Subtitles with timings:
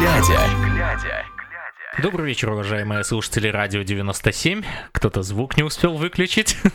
[0.00, 0.69] глядя.
[2.02, 4.62] Добрый вечер, уважаемые слушатели Радио 97.
[4.92, 6.56] Кто-то звук не успел выключить.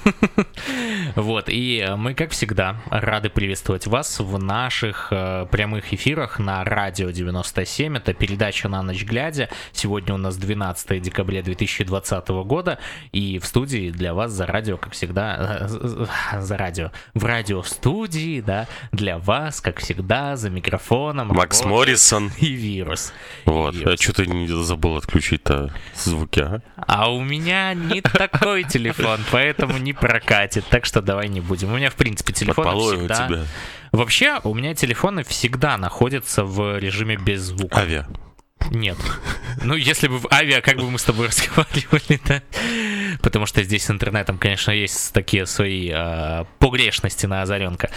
[1.15, 7.11] Вот, и мы, как всегда, рады приветствовать вас в наших э, прямых эфирах на Радио
[7.11, 7.97] 97.
[7.97, 9.49] Это передача «На ночь глядя».
[9.71, 12.79] Сегодня у нас 12 декабря 2020 года.
[13.13, 16.05] И в студии для вас за радио, как всегда, э,
[16.39, 21.29] за радио, в радиостудии, да, для вас, как всегда, за микрофоном.
[21.29, 22.31] Макс работает Моррисон.
[22.39, 23.13] И вирус.
[23.45, 23.75] Вот.
[23.75, 23.93] Вирус.
[23.93, 26.61] А что ты не забыл отключить-то звуки, а?
[26.75, 30.65] А у меня не такой телефон, поэтому не прокатит.
[30.69, 31.71] Так что давай не будем.
[31.71, 33.27] У меня, в принципе, телефон всегда...
[33.27, 33.45] тебя.
[33.91, 37.79] Вообще, у меня телефоны всегда находятся в режиме без звука.
[37.79, 38.07] Авиа.
[38.71, 38.97] Нет.
[39.63, 42.41] Ну, если бы в авиа, как бы мы с тобой разговаривали, да?
[43.21, 47.89] Потому что здесь с интернетом, конечно, есть такие свои э, погрешности на озаренка.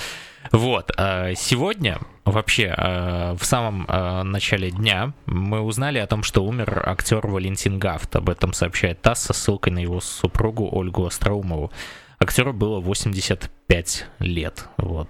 [0.53, 6.45] Вот, э, сегодня вообще э, в самом э, начале дня мы узнали о том, что
[6.45, 8.17] умер актер Валентин Гафт.
[8.17, 11.71] Об этом сообщает ТАСС со ссылкой на его супругу Ольгу Остроумову.
[12.19, 14.67] Актеру было 85 лет.
[14.77, 15.09] Вот,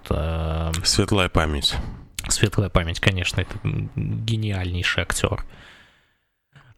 [0.83, 1.75] Светлая память.
[2.27, 5.43] Светлая память, конечно, это гениальнейший актер.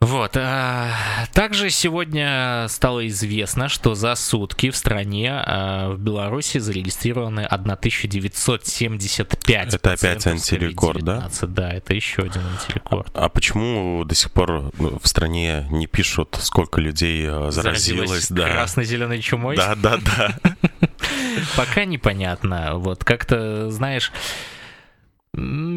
[0.02, 0.36] Вот.
[0.36, 0.92] а,
[1.32, 9.92] Также сегодня стало известно, что за сутки в стране, а, в Беларуси, зарегистрированы 1975 Это
[9.92, 11.28] опять антирекорд, да?
[11.30, 11.48] COVID-19.
[11.48, 13.12] Да, это еще один антирекорд.
[13.14, 18.32] А почему до сих пор ну, в стране не пишут, сколько людей э, заразилось?
[18.32, 18.50] Да.
[18.50, 19.56] красно-зеленой чумой.
[19.56, 20.36] Да, да, да.
[21.56, 22.78] Пока непонятно.
[22.78, 24.12] Вот как-то, знаешь,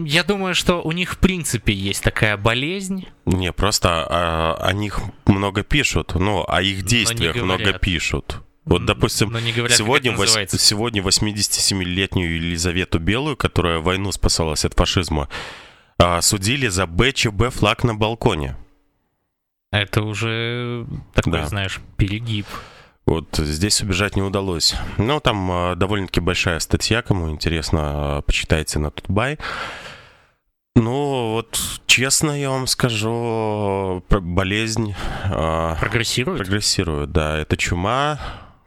[0.05, 3.07] я думаю, что у них в принципе есть такая болезнь.
[3.25, 8.41] Не, просто а, о них много пишут, ну, о их действиях много пишут.
[8.65, 10.17] Вот, допустим, говорят, сегодня,
[10.49, 15.29] сегодня 87-летнюю Елизавету Белую, которая войну спасалась от фашизма,
[15.99, 18.57] а, судили за БЧБ флаг на балконе.
[19.71, 21.47] Это уже такой, Да.
[21.47, 22.47] знаешь, перегиб.
[23.07, 24.75] Вот здесь убежать не удалось.
[24.97, 29.39] Но там а, довольно-таки большая статья, кому интересно, а, почитайте на Тутбай.
[30.85, 34.95] Ну, вот честно я вам скажу, болезнь
[35.31, 36.39] а, Прогрессирует.
[36.39, 37.39] прогрессирует, да.
[37.39, 38.19] Это чума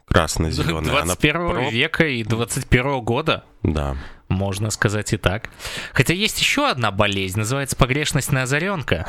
[0.06, 0.78] красно-зеленая.
[1.02, 3.94] Она 21 про- века и 21 года, Да.
[4.30, 5.50] можно сказать и так.
[5.92, 9.06] Хотя есть еще одна болезнь, называется погрешностная озаренка.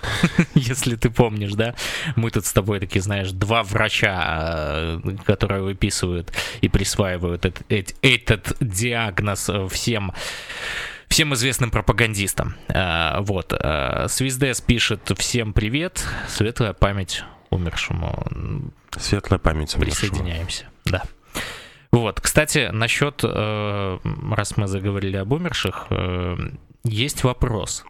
[0.54, 1.74] Если ты помнишь, да?
[2.14, 4.20] Мы тут с тобой такие, знаешь, два врача,
[4.68, 10.12] э, которые выписывают и присваивают эт- эт- этот диагноз э, всем
[11.18, 12.54] всем известным пропагандистам.
[12.68, 13.52] Э, Вот.
[13.52, 18.24] э, Свиздес пишет «Всем привет, светлая память умершему».
[18.96, 20.10] Светлая память умершего.
[20.10, 21.02] Присоединяемся, да.
[21.90, 23.98] Вот, кстати, насчет, э,
[24.30, 25.88] раз мы заговорили об умерших,
[26.84, 27.84] есть вопрос.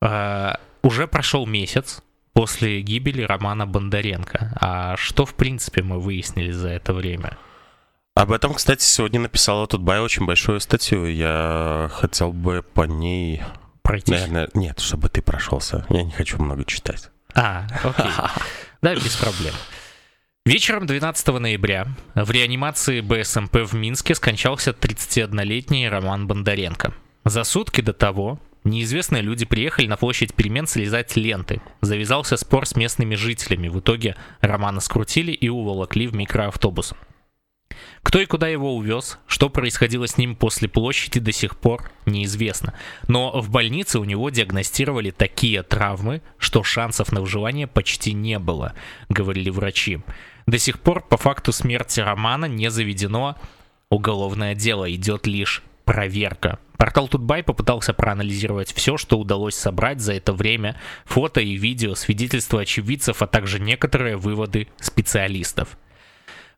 [0.00, 2.04] Уже прошел месяц
[2.34, 4.56] после гибели Романа Бондаренко.
[4.60, 7.36] А что, в принципе, мы выяснили за это время?
[8.14, 11.06] Об этом, кстати, сегодня написала Тутбай очень большую статью.
[11.06, 13.42] Я хотел бы по ней...
[13.82, 14.12] Пройтись?
[14.12, 15.84] Наверное, нет, чтобы ты прошелся.
[15.90, 17.10] Я не хочу много читать.
[17.34, 18.10] А, окей.
[18.82, 19.54] Да, без проблем.
[20.46, 26.92] Вечером 12 ноября в реанимации БСМП в Минске скончался 31-летний Роман Бондаренко.
[27.24, 31.62] За сутки до того неизвестные люди приехали на площадь перемен слезать ленты.
[31.80, 33.68] Завязался спор с местными жителями.
[33.68, 36.92] В итоге Романа скрутили и уволокли в микроавтобус.
[38.04, 42.74] Кто и куда его увез, что происходило с ним после площади до сих пор неизвестно.
[43.08, 48.74] Но в больнице у него диагностировали такие травмы, что шансов на выживание почти не было,
[49.08, 50.00] говорили врачи.
[50.46, 53.36] До сих пор по факту смерти Романа не заведено
[53.88, 56.58] уголовное дело, идет лишь проверка.
[56.76, 62.60] Портал Тутбай попытался проанализировать все, что удалось собрать за это время, фото и видео, свидетельства
[62.60, 65.78] очевидцев, а также некоторые выводы специалистов.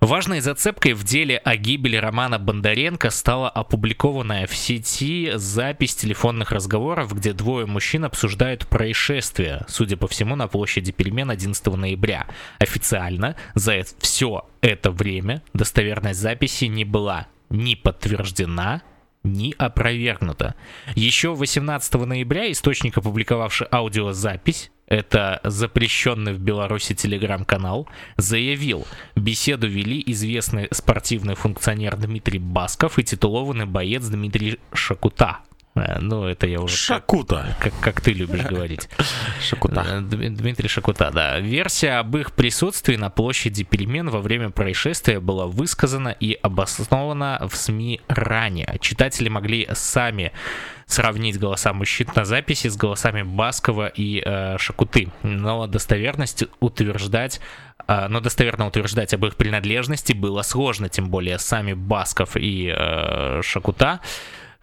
[0.00, 7.14] Важной зацепкой в деле о гибели Романа Бондаренко стала опубликованная в сети запись телефонных разговоров,
[7.14, 12.26] где двое мужчин обсуждают происшествие, судя по всему, на площади перемен 11 ноября.
[12.58, 18.82] Официально за все это время достоверность записи не была ни подтверждена,
[19.22, 20.54] ни опровергнута.
[20.94, 30.68] Еще 18 ноября источник, опубликовавший аудиозапись, это запрещенный в Беларуси телеграм-канал, заявил, беседу вели известный
[30.70, 35.40] спортивный функционер Дмитрий Басков и титулованный боец Дмитрий Шакута.
[35.76, 36.76] Э, ну, это я уже...
[36.76, 37.56] Шакута.
[37.60, 38.88] Как, как ты любишь говорить.
[39.40, 39.84] Шакута.
[39.86, 41.38] Э, Дмитрий Шакута, да.
[41.38, 47.56] Версия об их присутствии на площади перемен во время происшествия была высказана и обоснована в
[47.56, 48.78] СМИ ранее.
[48.80, 50.32] Читатели могли сами
[50.86, 55.08] сравнить голоса мужчин на записи с голосами Баскова и э, Шакуты.
[55.22, 57.40] Но достоверность утверждать
[57.86, 63.40] э, но достоверно утверждать об их принадлежности было сложно, тем более сами Басков и э,
[63.42, 64.00] Шакута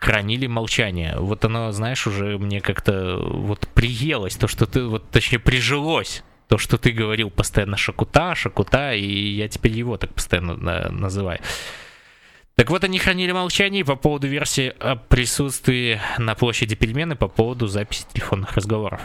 [0.04, 1.16] хранили молчание.
[1.18, 6.24] Вот оно, знаешь, уже мне как-то вот приелось, то, что ты, вот точнее, прижилось.
[6.50, 11.40] То, что ты говорил постоянно Шакута, Шакута, и я теперь его так постоянно на, называю.
[12.56, 17.68] Так вот, они хранили молчание по поводу версии о присутствии на площади перемены по поводу
[17.68, 19.02] записи телефонных разговоров.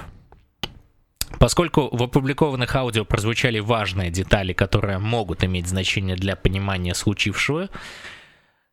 [1.39, 7.69] Поскольку в опубликованных аудио прозвучали важные детали, которые могут иметь значение для понимания случившего,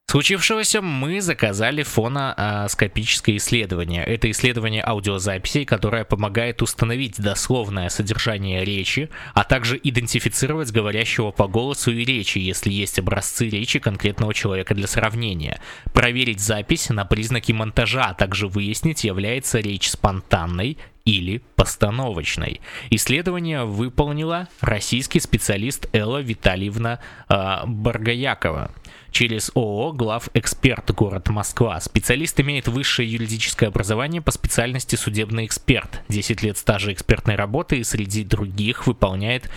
[0.07, 4.04] Случившегося мы заказали фоноскопическое исследование.
[4.04, 11.92] Это исследование аудиозаписей, которое помогает установить дословное содержание речи, а также идентифицировать говорящего по голосу
[11.92, 15.60] и речи, если есть образцы речи конкретного человека для сравнения.
[15.92, 22.62] Проверить запись на признаки монтажа, а также выяснить, является речь спонтанной или постановочной.
[22.90, 28.72] Исследование выполнила российский специалист Элла Витальевна э, Баргаякова
[29.16, 30.92] через ООО «Глав Эксперт.
[30.92, 31.80] Город Москва».
[31.80, 37.86] Специалист имеет высшее юридическое образование по специальности судебный эксперт, 10 лет стажа экспертной работы и
[37.86, 39.50] среди других выполняет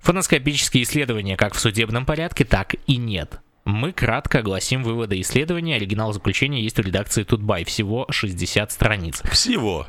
[0.00, 3.38] фоноскопические исследования как в судебном порядке, так и нет.
[3.68, 5.76] Мы кратко огласим выводы исследования.
[5.76, 7.64] Оригинал заключения есть в редакции Тутбай.
[7.64, 9.20] Всего 60 страниц.
[9.30, 9.86] Всего.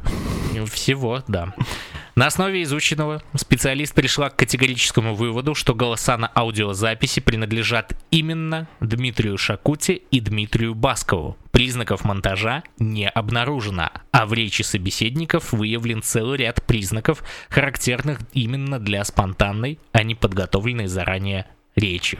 [0.70, 1.54] Всего, да.
[2.14, 9.38] На основе изученного специалист пришла к категорическому выводу, что голоса на аудиозаписи принадлежат именно Дмитрию
[9.38, 11.38] Шакуте и Дмитрию Баскову.
[11.52, 19.06] Признаков монтажа не обнаружено, а в речи собеседников выявлен целый ряд признаков, характерных именно для
[19.06, 21.46] спонтанной, а не подготовленной заранее
[21.78, 22.20] речи.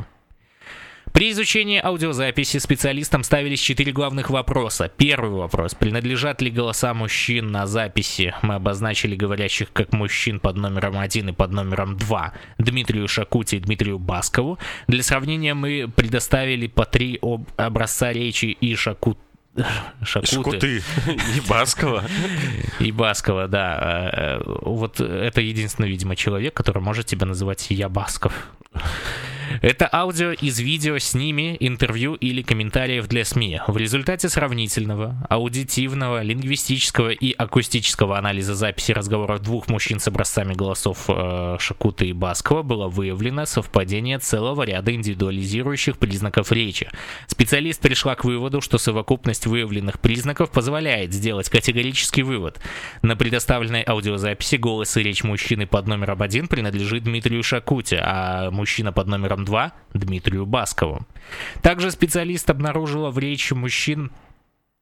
[1.14, 4.92] При изучении аудиозаписи специалистам ставились четыре главных вопроса.
[4.96, 5.76] Первый вопрос.
[5.76, 8.34] Принадлежат ли голоса мужчин на записи?
[8.42, 13.60] Мы обозначили говорящих как мужчин под номером 1 и под номером 2 Дмитрию Шакути и
[13.60, 14.60] Дмитрию Баскову.
[14.88, 19.18] Для сравнения мы предоставили по три об образца речи и Шакут
[20.04, 20.28] Шакуты.
[20.28, 20.84] Шкуты.
[21.36, 22.04] И Баскова.
[22.80, 24.12] И Баскова, да.
[24.14, 28.34] Э, вот это единственный, видимо, человек, который может тебя называть Я Басков.
[29.62, 33.62] Это аудио из видео с ними, интервью или комментариев для СМИ.
[33.68, 41.06] В результате сравнительного, аудитивного, лингвистического и акустического анализа записи разговоров двух мужчин с образцами голосов
[41.08, 46.90] э, Шакута и Баскова было выявлено совпадение целого ряда индивидуализирующих признаков речи.
[47.28, 52.60] Специалист пришла к выводу, что совокупность выявленных признаков позволяет сделать категорический вывод.
[53.02, 58.92] На предоставленной аудиозаписи голос и речь мужчины под номером один принадлежит Дмитрию Шакуте, а мужчина
[58.92, 61.06] под номером номером 2 Дмитрию Баскову.
[61.62, 64.12] Также специалист обнаружила в речи мужчин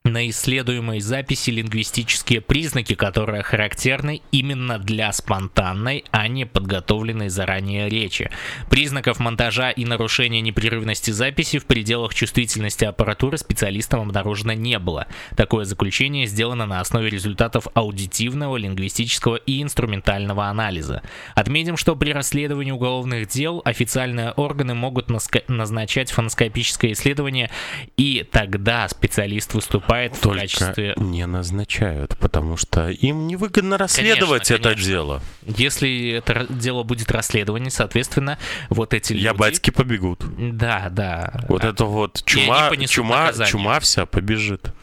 [0.08, 8.30] на исследуемой записи лингвистические признаки, которые характерны именно для спонтанной, а не подготовленной заранее речи.
[8.70, 15.08] Признаков монтажа и нарушения непрерывности записи в пределах чувствительности аппаратуры специалистам обнаружено не было.
[15.36, 21.02] Такое заключение сделано на основе результатов аудитивного, лингвистического и инструментального анализа.
[21.36, 25.10] Отметим, что при расследовании уголовных дел официальные органы могут
[25.48, 27.50] назначать фоноскопическое исследование,
[27.98, 30.94] и тогда специалист выступает выступает Только в качестве...
[30.98, 34.90] не назначают, потому что им невыгодно расследовать конечно, это конечно.
[34.90, 35.22] дело.
[35.46, 38.38] Если это дело будет расследование, соответственно,
[38.70, 39.40] вот эти Я люди...
[39.40, 40.24] батьки побегут.
[40.58, 41.46] Да, да.
[41.48, 44.74] Вот это вот чума, чума, чума вся побежит.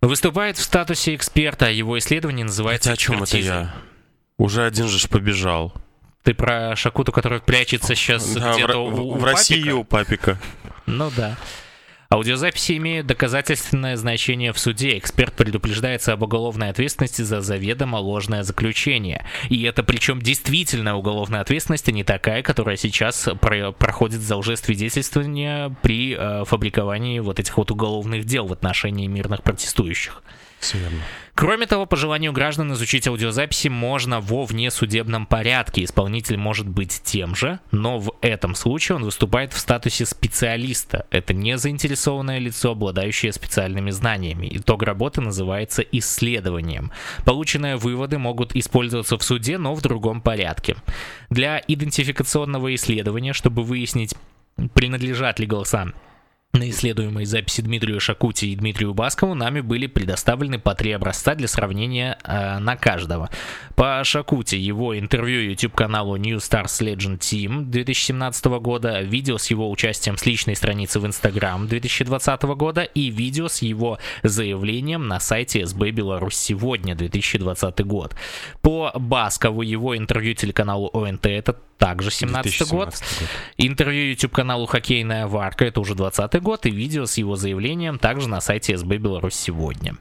[0.00, 3.74] Выступает в статусе эксперта, а его исследование называется Хотя о чем это я?
[4.38, 5.74] Уже один же побежал.
[6.22, 9.74] Ты про Шакуту, который прячется сейчас да, где-то в, у, в, у России папика?
[9.74, 10.38] у папика.
[10.86, 11.36] Ну да.
[12.12, 14.98] Аудиозаписи имеют доказательственное значение в суде.
[14.98, 19.24] Эксперт предупреждается об уголовной ответственности за заведомо ложное заключение.
[19.48, 25.72] И это причем действительно уголовная ответственность, а не такая, которая сейчас про проходит за лжесвидетельствование
[25.82, 30.20] при э, фабриковании вот этих вот уголовных дел в отношении мирных протестующих.
[31.34, 35.84] Кроме того, по желанию граждан изучить аудиозаписи можно во внесудебном порядке.
[35.84, 41.06] Исполнитель может быть тем же, но в этом случае он выступает в статусе специалиста.
[41.10, 44.48] Это не заинтересованное лицо, обладающее специальными знаниями.
[44.52, 46.92] Итог работы называется исследованием.
[47.24, 50.76] Полученные выводы могут использоваться в суде, но в другом порядке.
[51.30, 54.14] Для идентификационного исследования, чтобы выяснить,
[54.74, 55.86] принадлежат ли голоса
[56.52, 61.46] На исследуемой записи Дмитрию Шакути и Дмитрию Баскову нами были предоставлены по три образца для
[61.46, 63.30] сравнения э, на каждого.
[63.76, 70.16] По Шакути его интервью YouTube-каналу New Stars Legend Team 2017 года, видео с его участием
[70.16, 75.92] с личной страницы в Instagram 2020 года и видео с его заявлением на сайте СБ
[75.92, 78.16] Беларусь сегодня 2020 год.
[78.60, 82.90] По Баскову его интервью телеканалу ОНТ это также 17 год.
[82.90, 83.02] год.
[83.56, 88.28] Интервью YouTube каналу Хоккейная Варка, это уже 20 год, и видео с его заявлением также
[88.28, 89.96] на сайте СБ Беларусь сегодня.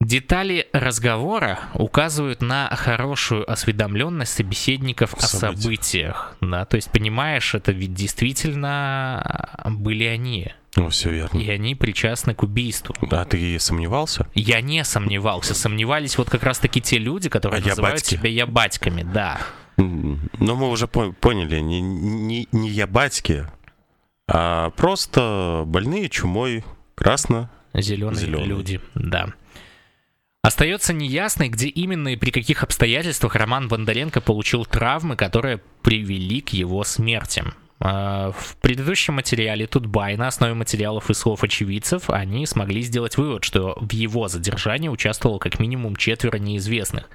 [0.00, 6.36] Детали разговора указывают на хорошую осведомленность собеседников о событиях.
[6.40, 10.52] Да, то есть, понимаешь, это ведь действительно были они.
[10.76, 11.38] Ну, все верно.
[11.38, 12.94] И они причастны к убийству.
[13.10, 14.28] А ты сомневался?
[14.34, 15.54] Я не сомневался.
[15.54, 19.40] Сомневались вот как раз-таки те люди, которые а называют себя ябатьками, да.
[19.76, 23.46] Ну, мы уже поняли, не, не, не ябатьки,
[24.28, 26.64] а просто больные чумой
[26.94, 29.32] красно зеленые, зеленые люди, да.
[30.42, 36.50] Остается неясной, где именно и при каких обстоятельствах Роман Бондаренко получил травмы, которые привели к
[36.50, 37.44] его смерти.
[37.78, 43.44] А, в предыдущем материале Тутбай на основе материалов и слов очевидцев они смогли сделать вывод,
[43.44, 47.08] что в его задержании участвовало как минимум четверо неизвестных.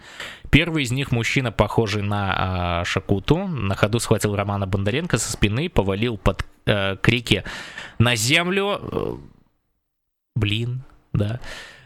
[0.52, 5.70] Первый из них мужчина, похожий на э, Шакуту, на ходу схватил Романа Бондаренко со спины,
[5.70, 7.44] повалил под э, крики
[7.98, 8.80] на землю.
[8.82, 9.16] Э,
[10.36, 11.40] блин, да.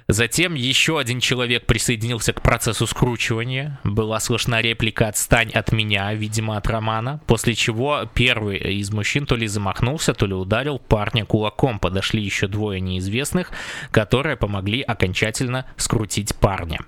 [0.08, 3.80] Затем еще один человек присоединился к процессу скручивания.
[3.84, 7.22] Была слышна реплика «Отстань от меня», видимо, от Романа.
[7.26, 11.80] После чего первый из мужчин то ли замахнулся, то ли ударил парня кулаком.
[11.80, 13.52] Подошли еще двое неизвестных,
[13.90, 16.80] которые помогли окончательно скрутить парня.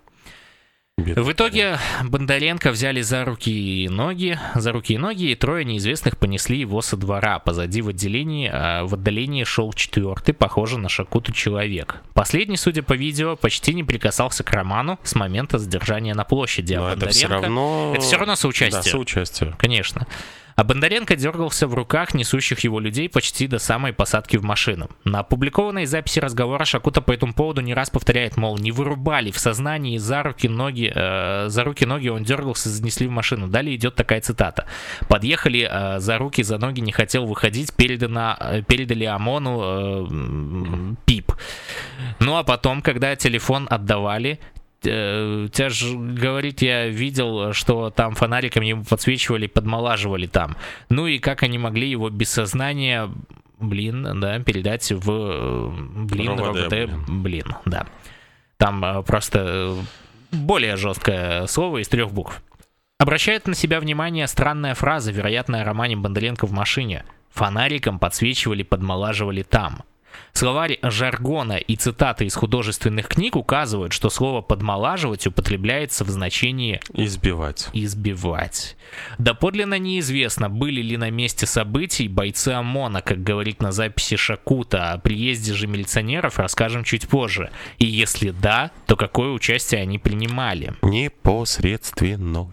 [0.98, 6.18] В итоге Бондаренко взяли за руки и ноги, за руки и ноги, и трое неизвестных
[6.18, 7.38] понесли его со двора.
[7.38, 12.01] Позади в отделении, а в отдалении шел четвертый, похожий на Шакуту человек.
[12.13, 16.74] Последний, судя по видео, почти не прикасался к Роману с момента задержания на площади.
[16.74, 17.94] А Но это все равно...
[17.96, 18.82] Это все равно соучастие.
[18.84, 19.56] Да, соучастие.
[19.60, 20.08] Конечно.
[20.57, 24.89] А Бондаренко дергался в руках несущих его людей почти до самой посадки в машину.
[25.03, 29.37] На опубликованной записи разговора Шакута по этому поводу не раз повторяет, мол, не вырубали в
[29.37, 33.47] сознании за руки ноги, э, за руки ноги он дергался, занесли в машину.
[33.47, 34.65] Далее идет такая цитата.
[35.07, 41.33] Подъехали э, за руки, за ноги, не хотел выходить, передано, э, передали ОМОНу э, пип.
[42.19, 44.39] Ну а потом, когда телефон отдавали,
[44.81, 50.55] тебя же говорит, я видел, что там фонариками ему подсвечивали, подмолаживали там.
[50.89, 53.10] Ну и как они могли его без сознания,
[53.60, 55.69] блин, да, передать в, э,
[56.05, 57.05] блин, РОВД, блин.
[57.07, 57.88] блин, да.
[58.57, 59.75] Там э, просто
[60.31, 62.41] более жесткое слово из трех букв.
[63.00, 67.05] Обращает на себя внимание странная фраза, вероятно, о романе Бондаренко в машине.
[67.29, 69.84] Фонариком подсвечивали, подмолаживали там.
[70.33, 77.69] Словарь жаргона и цитаты из художественных книг указывают, что слово «подмолаживать» употребляется в значении «избивать».
[77.74, 78.77] «Избивать».
[79.17, 85.00] Доподлинно неизвестно, были ли на месте событий бойцы ОМОНа, как говорит на записи Шакута, о
[85.00, 87.50] приезде же милиционеров расскажем чуть позже.
[87.79, 90.74] И если да, то какое участие они принимали?
[90.81, 92.47] Непосредственное.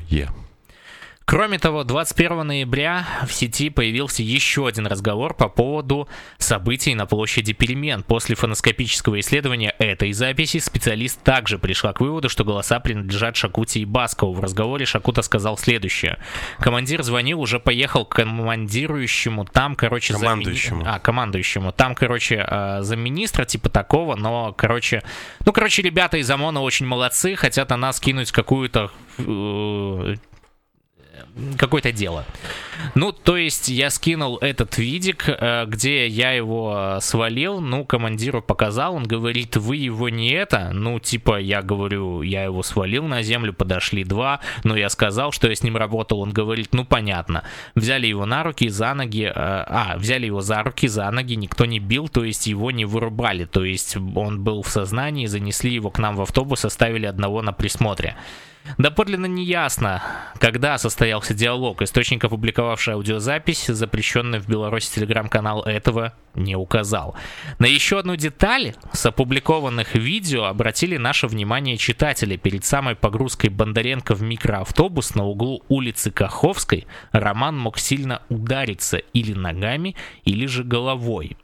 [1.27, 7.55] Кроме того, 21 ноября в сети появился еще один разговор по поводу событий на площади
[7.55, 8.03] перемен.
[8.03, 13.85] После фоноскопического исследования этой записи специалист также пришла к выводу, что голоса принадлежат Шакуте и
[13.87, 14.35] Баскову.
[14.35, 16.19] В разговоре Шакута сказал следующее.
[16.59, 20.13] Командир звонил, уже поехал к командирующему, там, короче...
[20.13, 20.83] Командующему.
[20.83, 20.95] Замини...
[20.95, 21.73] А, командующему.
[21.73, 25.03] Там, короче, а, замминистра типа такого, но, короче...
[25.47, 30.17] Ну, короче, ребята из ОМОНа очень молодцы, хотят на нас кинуть какую-то э,
[31.59, 32.25] какое-то дело.
[32.95, 38.95] Ну, то есть я скинул этот видик, э, где я его свалил, ну, командиру показал,
[38.95, 43.53] он говорит, вы его не это, ну, типа, я говорю, я его свалил на землю,
[43.53, 47.45] подошли два, но я сказал, что я с ним работал, он говорит, ну, понятно.
[47.75, 51.65] Взяли его на руки, за ноги, э, а, взяли его за руки, за ноги, никто
[51.65, 55.91] не бил, то есть его не вырубали, то есть он был в сознании, занесли его
[55.91, 58.17] к нам в автобус, оставили одного на присмотре.
[58.79, 60.03] Доподлинно не ясно,
[60.39, 61.83] когда состоялся диалог.
[61.83, 67.15] Источник, опубликовавший аудиозапись, запрещенный в Беларуси телеграм-канал этого, не указал.
[67.59, 72.37] На еще одну деталь с опубликованных видео обратили наше внимание читатели.
[72.37, 79.35] Перед самой погрузкой Бондаренко в микроавтобус на углу улицы Каховской Роман мог сильно удариться или
[79.35, 79.95] ногами,
[80.25, 81.37] или же головой.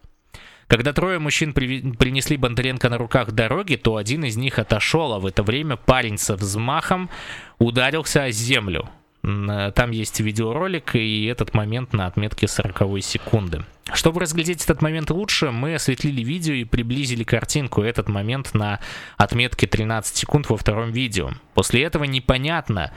[0.70, 1.80] Когда трое мужчин при...
[1.80, 6.16] принесли Бондаренко на руках дороги, то один из них отошел, а в это время парень
[6.16, 7.10] со взмахом
[7.58, 8.88] ударился о землю.
[9.22, 13.64] Там есть видеоролик и этот момент на отметке 40 секунды.
[13.92, 18.78] Чтобы разглядеть этот момент лучше, мы осветлили видео и приблизили картинку, этот момент на
[19.16, 21.32] отметке 13 секунд во втором видео.
[21.52, 22.92] После этого непонятно,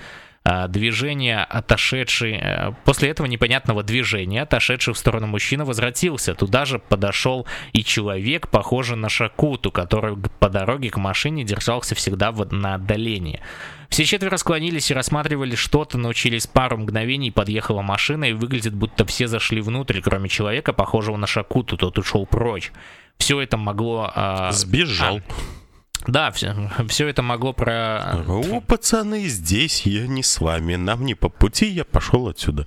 [0.67, 2.33] движение, отошедший...
[2.33, 6.35] Э, после этого непонятного движения, отошедший в сторону мужчина возвратился.
[6.35, 12.33] Туда же подошел и человек, похожий на Шакуту, который по дороге к машине держался всегда
[12.51, 13.39] на отдалении.
[13.87, 19.05] Все четверо склонились и рассматривали что-то, но через пару мгновений подъехала машина и выглядит, будто
[19.05, 22.73] все зашли внутрь, кроме человека, похожего на Шакуту, тот ушел прочь.
[23.17, 24.11] Все это могло...
[24.13, 25.17] Э, Сбежал.
[25.17, 25.62] А,
[26.07, 28.23] да, все, все это могло про...
[28.27, 32.65] О, пацаны, здесь я не с вами, нам не по пути, я пошел отсюда.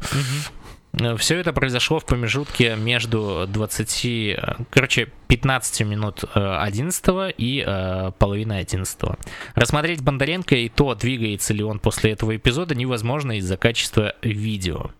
[1.18, 4.38] Все это произошло в промежутке между 20,
[4.70, 8.98] короче, 15 минут 11 э, и э, половиной 11.
[9.54, 14.90] Рассмотреть Бондаренко и то, двигается ли он после этого эпизода, невозможно из-за качества видео.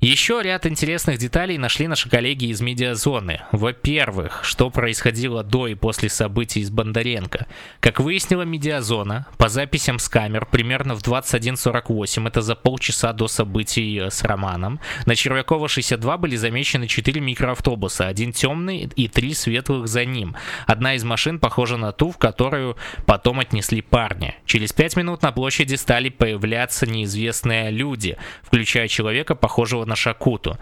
[0.00, 3.42] Еще ряд интересных деталей нашли наши коллеги из медиазоны.
[3.52, 7.46] Во-первых, что происходило до и после событий с Бондаренко.
[7.80, 13.98] Как выяснила медиазона, по записям с камер, примерно в 21.48, это за полчаса до событий
[13.98, 19.88] э, с Романом, на Червякова 62 были замечены 4 микроавтобуса, один темный и три светлых
[19.88, 20.36] за ним.
[20.66, 22.76] Одна из машин похожа на ту, в которую
[23.06, 24.34] потом отнесли парня.
[24.46, 30.58] Через 5 минут на площади стали появляться неизвестные люди, включая человека, похожего похожего на Шакуту.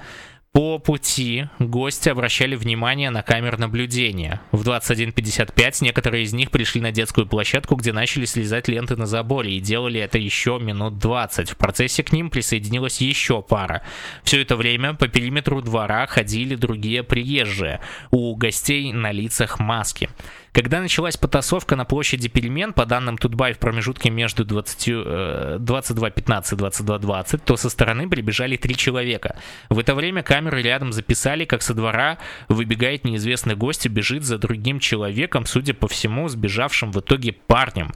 [0.52, 4.40] По пути гости обращали внимание на камер наблюдения.
[4.50, 9.52] В 21.55 некоторые из них пришли на детскую площадку, где начали слезать ленты на заборе
[9.52, 11.50] и делали это еще минут 20.
[11.50, 13.82] В процессе к ним присоединилась еще пара.
[14.24, 17.80] Все это время по периметру двора ходили другие приезжие.
[18.10, 20.10] У гостей на лицах маски.
[20.52, 26.56] Когда началась потасовка на площади перемен, по данным Тутбай в промежутке между 20, 22.15 и
[26.56, 29.36] 22.20, то со стороны прибежали три человека.
[29.68, 34.38] В это время камеры рядом записали, как со двора выбегает неизвестный гость и бежит за
[34.38, 37.92] другим человеком, судя по всему, сбежавшим в итоге парнем.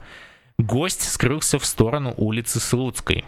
[0.57, 3.25] Гость скрылся в сторону улицы Слуцкой.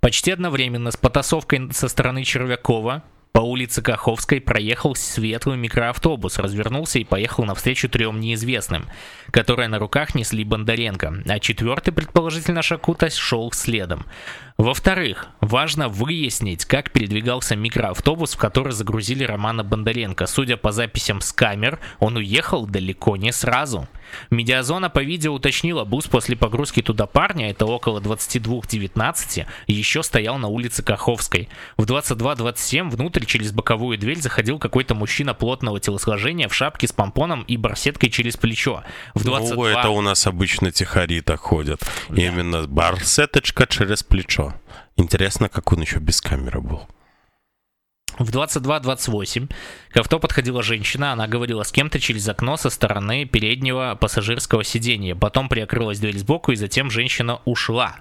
[0.00, 3.04] Почти одновременно с потасовкой со стороны Червякова
[3.36, 8.86] по улице Каховской проехал светлый микроавтобус, развернулся и поехал навстречу трем неизвестным,
[9.30, 14.06] которые на руках несли Бондаренко, а четвертый, предположительно Шакута, шел следом.
[14.58, 20.26] Во-вторых, важно выяснить, как передвигался микроавтобус, в который загрузили Романа Бондаренко.
[20.26, 23.86] Судя по записям с камер, он уехал далеко не сразу.
[24.30, 30.48] Медиазона по видео уточнила, бус после погрузки туда парня, это около 22.19, еще стоял на
[30.48, 31.48] улице Каховской.
[31.76, 37.42] В 22.27 внутрь через боковую дверь заходил какой-то мужчина плотного телосложения в шапке с помпоном
[37.42, 38.84] и барсеткой через плечо.
[39.14, 39.56] В 22...
[39.56, 41.82] Ну, это у нас обычно тихари так ходят.
[42.08, 42.22] Да.
[42.22, 44.45] Именно барсеточка через плечо.
[44.96, 46.86] Интересно, как он еще без камеры был.
[48.18, 49.52] В 22.28
[49.90, 55.14] к авто подходила женщина, она говорила с кем-то через окно со стороны переднего пассажирского сидения.
[55.14, 57.96] Потом приоткрылась дверь сбоку, и затем женщина ушла.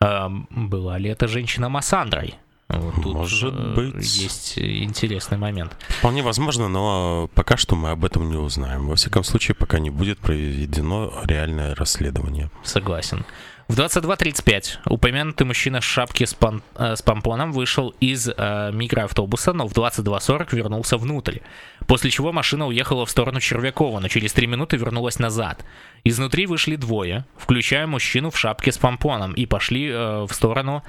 [0.00, 2.36] Эм, была ли это женщина Массандрой?
[2.68, 4.16] Вот тут Может э, быть.
[4.16, 5.76] Есть интересный момент.
[5.88, 8.86] Вполне возможно, но пока что мы об этом не узнаем.
[8.86, 12.50] Во всяком случае, пока не будет проведено реальное расследование.
[12.62, 13.24] Согласен.
[13.68, 19.52] В 22.35 упомянутый мужчина в шапке с, пан, э, с помпоном вышел из э, микроавтобуса,
[19.52, 21.40] но в 22.40 вернулся внутрь.
[21.86, 25.66] После чего машина уехала в сторону Червякова, но через 3 минуты вернулась назад.
[26.02, 30.82] Изнутри вышли двое, включая мужчину в шапке с помпоном, и пошли э, в сторону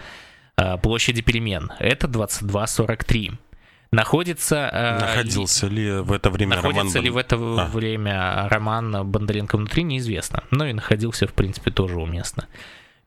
[0.56, 1.74] э, площади перемен.
[1.80, 3.34] Это 22.43
[3.92, 4.70] находится...
[4.72, 7.04] Э, Находился ли в это время находится Роман...
[7.04, 7.66] ли в это а.
[7.68, 10.44] время Роман Бондаренко внутри, неизвестно.
[10.52, 12.48] Но и находился, в принципе, тоже уместно.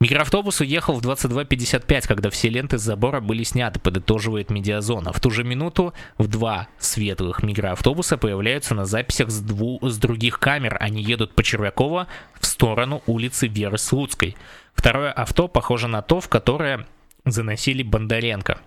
[0.03, 5.13] Микроавтобус уехал в 22.55, когда все ленты с забора были сняты, подытоживает Медиазона.
[5.13, 9.79] В ту же минуту в два светлых микроавтобуса появляются на записях с, дву...
[9.81, 10.77] с других камер.
[10.81, 12.09] Они едут по Червякова
[12.41, 14.37] в сторону улицы Веры Слуцкой.
[14.75, 16.85] Второе авто похоже на то, в которое
[17.25, 18.59] заносили Бондаренко.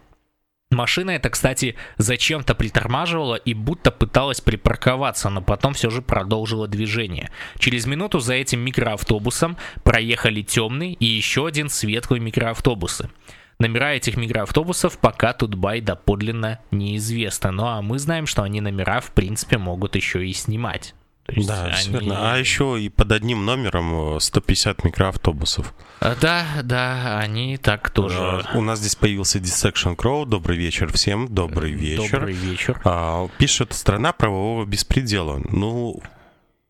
[0.76, 7.32] Машина эта, кстати, зачем-то притормаживала и будто пыталась припарковаться, но потом все же продолжила движение.
[7.58, 13.10] Через минуту за этим микроавтобусом проехали темный и еще один светлый микроавтобусы.
[13.58, 19.12] Номера этих микроавтобусов пока Тутбай доподлинно неизвестно, ну а мы знаем, что они номера в
[19.12, 20.94] принципе могут еще и снимать.
[21.26, 21.90] То есть да, они...
[21.90, 22.34] верно.
[22.34, 25.74] А еще и под одним номером 150 э, микроавтобусов.
[26.00, 28.46] А, да, да, они так тоже.
[28.54, 30.26] У нас здесь появился Dissection Crow.
[30.26, 31.28] Добрый вечер всем.
[31.34, 32.20] Добрый вечер.
[32.20, 32.80] Добрый вечер.
[32.84, 35.42] А, пишет «Страна правового беспредела».
[35.50, 36.00] Ну,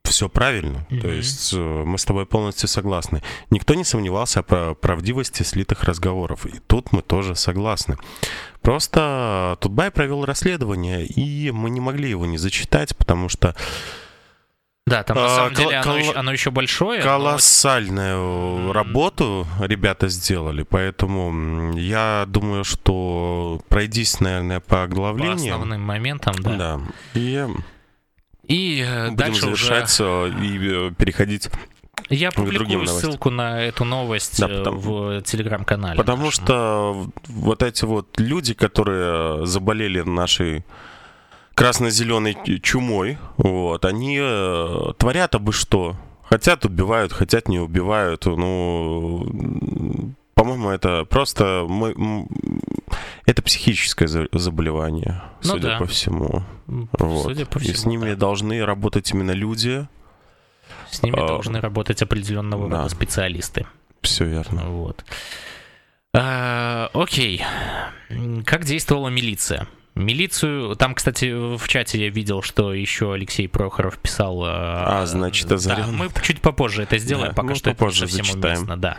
[0.06, 0.88] все правильно.
[1.02, 3.22] То есть э, мы с тобой полностью согласны.
[3.50, 6.46] Никто не сомневался о правдивости слитых разговоров.
[6.46, 7.98] И тут мы тоже согласны.
[8.62, 13.56] Просто Тутбай провел расследование, и мы не могли его не зачитать, потому что
[14.88, 17.02] да, там на а, самом деле оно, еще, оно еще большое.
[17.02, 18.74] Колоссальную но...
[18.74, 25.38] работу ребята сделали, поэтому я думаю, что пройдись, наверное, по оглавлению.
[25.38, 26.56] По основным моментам, да.
[26.56, 26.80] Да.
[27.16, 27.48] И,
[28.48, 30.34] и э, будем дальше завершать уже...
[30.42, 31.50] и э, переходить
[32.10, 35.98] я публикую ссылку на эту новость да, э, потому, в телеграм-канале.
[35.98, 36.46] Потому нашем.
[36.46, 40.64] что вот эти вот люди, которые заболели нашей
[41.56, 45.96] красно-зеленой чумой, вот, они э, творят абы что.
[46.24, 48.26] Хотят убивают, хотят не убивают.
[48.26, 49.26] Ну,
[50.34, 52.28] по-моему, это просто мы,
[53.26, 55.78] это психическое заболевание, ну, судя да.
[55.78, 56.44] по всему.
[56.68, 57.24] Вот.
[57.24, 57.74] Судя по всему.
[57.74, 58.16] И с ними да.
[58.16, 59.88] должны работать именно люди.
[60.92, 62.78] С ними а, должны работать определенного да.
[62.78, 63.66] рода специалисты.
[64.02, 64.70] Все верно.
[64.70, 65.06] Вот.
[66.14, 67.44] А, окей.
[68.46, 69.68] Как действовала милиция?
[69.96, 74.44] Милицию, там, кстати, в чате я видел, что еще Алексей Прохоров писал.
[74.44, 75.86] А, а значит, озарен.
[75.86, 78.58] Да, мы чуть попозже это сделаем, да, пока что попозже это совсем зачитаем.
[78.58, 78.98] уместно, да.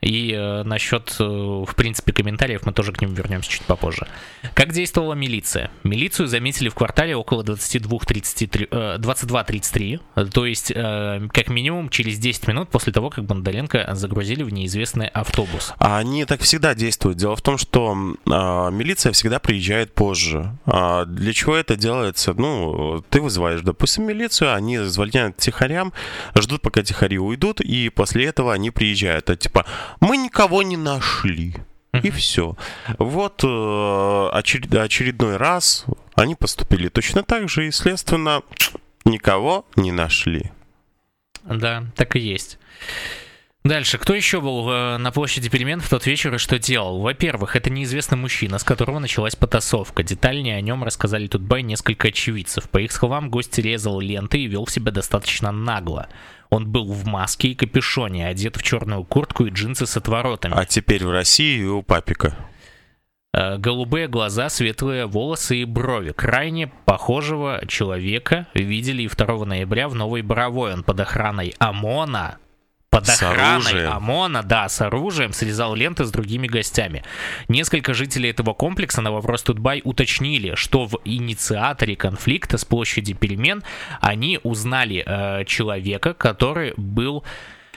[0.00, 4.06] И э, насчет, э, в принципе, комментариев мы тоже к ним вернемся чуть попозже.
[4.54, 5.70] Как действовала милиция?
[5.84, 12.48] Милицию заметили в квартале около 22.33, э, 22.33, то есть э, как минимум через 10
[12.48, 15.72] минут после того, как Бондаренко загрузили в неизвестный автобус.
[15.78, 17.18] А они так всегда действуют.
[17.18, 20.56] Дело в том, что э, милиция всегда приезжает позже.
[20.66, 22.34] А для чего это делается?
[22.34, 25.92] Ну, ты вызываешь, допустим, милицию, они звоняют тихарям,
[26.38, 29.16] ждут, пока тихари уйдут, и после этого они приезжают.
[29.16, 29.66] Это типа,
[30.00, 31.54] мы никого не нашли.
[32.02, 32.56] И все.
[32.98, 38.42] Вот э, очередной раз они поступили точно так же, и, следственно,
[39.04, 40.52] никого не нашли.
[41.44, 42.58] Да, так и есть.
[43.66, 43.98] Дальше.
[43.98, 47.00] Кто еще был э, на площади перемен в тот вечер и что делал?
[47.00, 50.04] Во-первых, это неизвестный мужчина, с которого началась потасовка.
[50.04, 52.70] Детальнее о нем рассказали тут бай несколько очевидцев.
[52.70, 56.08] По их словам, гость резал ленты и вел себя достаточно нагло.
[56.50, 60.54] Он был в маске и капюшоне, одет в черную куртку и джинсы с отворотами.
[60.56, 62.36] А теперь в России у папика.
[63.36, 66.12] Э, голубые глаза, светлые волосы и брови.
[66.12, 70.72] Крайне похожего человека видели и 2 ноября в Новой Боровой.
[70.72, 72.38] Он под охраной ОМОНа
[72.90, 77.02] под охраной ОМОНа, да, с оружием, срезал ленты с другими гостями.
[77.48, 83.62] Несколько жителей этого комплекса на вопрос Тутбай уточнили, что в инициаторе конфликта с площади перемен
[84.00, 87.24] они узнали э, человека, который был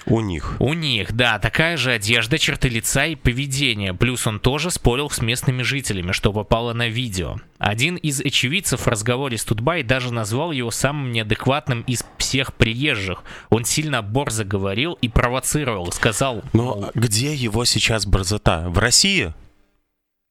[0.09, 0.55] у них.
[0.59, 3.93] У них, да, такая же одежда, черты лица и поведение.
[3.93, 7.37] Плюс он тоже спорил с местными жителями, что попало на видео.
[7.57, 13.23] Один из очевидцев в разговоре с Тутбай даже назвал его самым неадекватным из всех приезжих.
[13.49, 16.43] Он сильно борзо говорил и провоцировал, сказал...
[16.53, 18.69] Но где его сейчас борзота?
[18.69, 19.33] В России?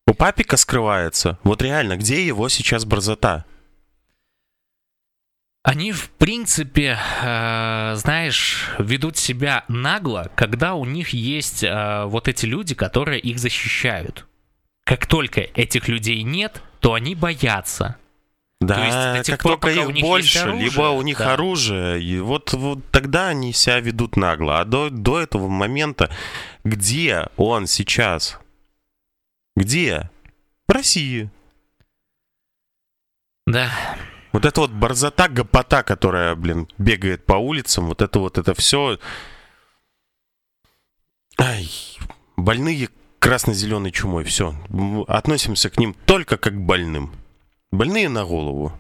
[0.07, 1.38] У папика скрывается?
[1.45, 3.45] Вот реально, где его сейчас борзота?
[5.62, 12.47] Они, в принципе, э, знаешь, ведут себя нагло, когда у них есть э, вот эти
[12.47, 14.27] люди, которые их защищают.
[14.85, 17.97] Как только этих людей нет, то они боятся.
[18.61, 21.35] Да, есть, как пор, только их больше, оружие, либо у них да.
[21.35, 24.61] оружие, и вот, вот тогда они себя ведут нагло.
[24.61, 26.11] А до, до этого момента,
[26.64, 28.38] где он сейчас?
[29.55, 30.11] Где?
[30.66, 31.31] В России.
[33.47, 33.71] Да.
[34.33, 38.99] Вот это вот борзота, гопота, которая, блин, бегает по улицам, вот это вот, это все...
[41.38, 41.71] Ай,
[42.37, 42.88] больные
[43.19, 44.55] красно-зеленой чумой, все.
[45.07, 47.12] Относимся к ним только как к больным.
[47.71, 48.73] Больные на голову.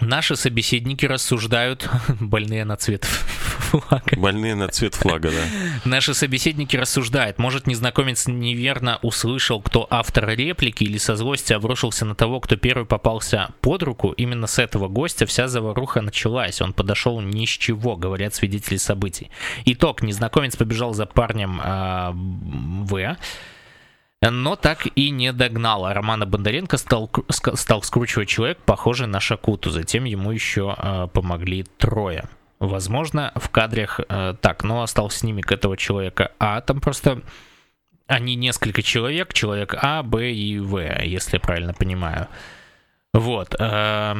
[0.00, 1.88] Наши собеседники рассуждают,
[2.20, 3.04] больные на цвет
[3.70, 4.16] флага.
[4.16, 5.44] Больные на цвет флага, да.
[5.84, 12.14] Наши собеседники рассуждают, может незнакомец неверно услышал, кто автор реплики или со злости обрушился на
[12.14, 14.12] того, кто первый попался под руку.
[14.12, 16.60] Именно с этого гостя вся заваруха началась.
[16.60, 19.30] Он подошел ни с чего, говорят свидетели событий.
[19.64, 20.02] Итог.
[20.02, 23.16] Незнакомец побежал за парнем э, В
[24.22, 25.86] но так и не догнал.
[25.86, 29.70] А Романа Бондаренко стал, стал скручивать человек, похожий на Шакуту.
[29.70, 32.28] Затем ему еще э, помогли трое.
[32.58, 36.60] Возможно, в кадрах э, так, но остался снимок этого человека А.
[36.60, 37.22] Там просто
[38.08, 42.26] они несколько человек, человек А, Б и В, если я правильно понимаю.
[43.12, 43.54] Вот.
[43.60, 44.16] Э,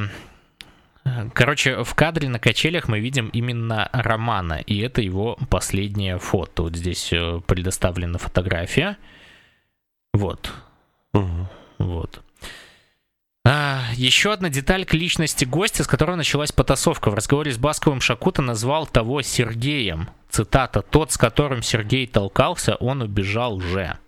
[1.32, 6.62] короче, в кадре на качелях мы видим именно Романа, и это его последнее фото.
[6.62, 8.96] Вот здесь э, предоставлена фотография.
[10.18, 10.52] Вот.
[11.14, 11.48] Угу.
[11.78, 12.20] Вот.
[13.44, 17.10] А, еще одна деталь к личности гостя, с которого началась потасовка.
[17.10, 20.10] В разговоре с Басковым Шакута назвал того Сергеем.
[20.28, 20.82] Цитата.
[20.82, 23.98] «Тот, с которым Сергей толкался, он убежал же».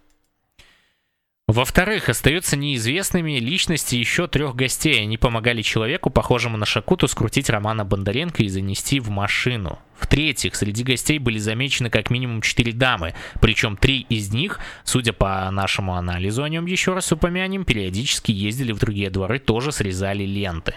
[1.50, 5.02] Во-вторых, остаются неизвестными личности еще трех гостей.
[5.02, 9.80] Они помогали человеку, похожему на Шакуту, скрутить Романа Бондаренко и занести в машину.
[9.98, 15.50] В-третьих, среди гостей были замечены как минимум четыре дамы, причем три из них, судя по
[15.50, 20.76] нашему анализу о нем еще раз упомянем, периодически ездили в другие дворы, тоже срезали ленты.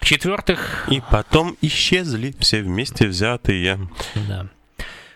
[0.00, 0.88] В-четвертых...
[0.90, 3.90] И потом исчезли все вместе взятые.
[4.26, 4.48] Да.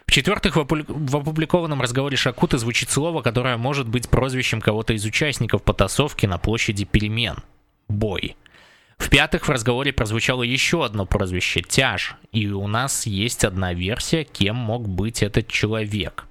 [0.08, 6.24] В-четвертых, в опубликованном разговоре Шакута звучит слово, которое может быть прозвищем кого-то из участников потасовки
[6.24, 7.36] на площади перемен.
[7.88, 8.34] Бой.
[8.96, 14.56] В-пятых, в разговоре прозвучало еще одно прозвище– Тяж, и у нас есть одна версия, кем
[14.56, 16.24] мог быть этот человек.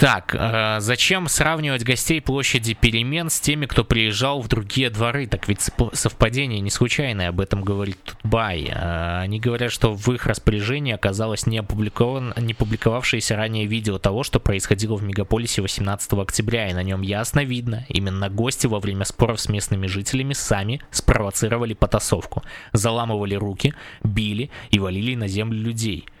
[0.00, 5.26] Так, э, зачем сравнивать гостей площади перемен с теми, кто приезжал в другие дворы?
[5.26, 8.70] Так ведь совпадение не случайное, об этом говорит Тутбай.
[8.72, 14.22] Э, они говорят, что в их распоряжении оказалось не, опубликован, не публиковавшееся ранее видео того,
[14.22, 19.04] что происходило в мегаполисе 18 октября, и на нем ясно видно, именно гости во время
[19.04, 26.06] споров с местными жителями сами спровоцировали потасовку, заламывали руки, били и валили на землю людей–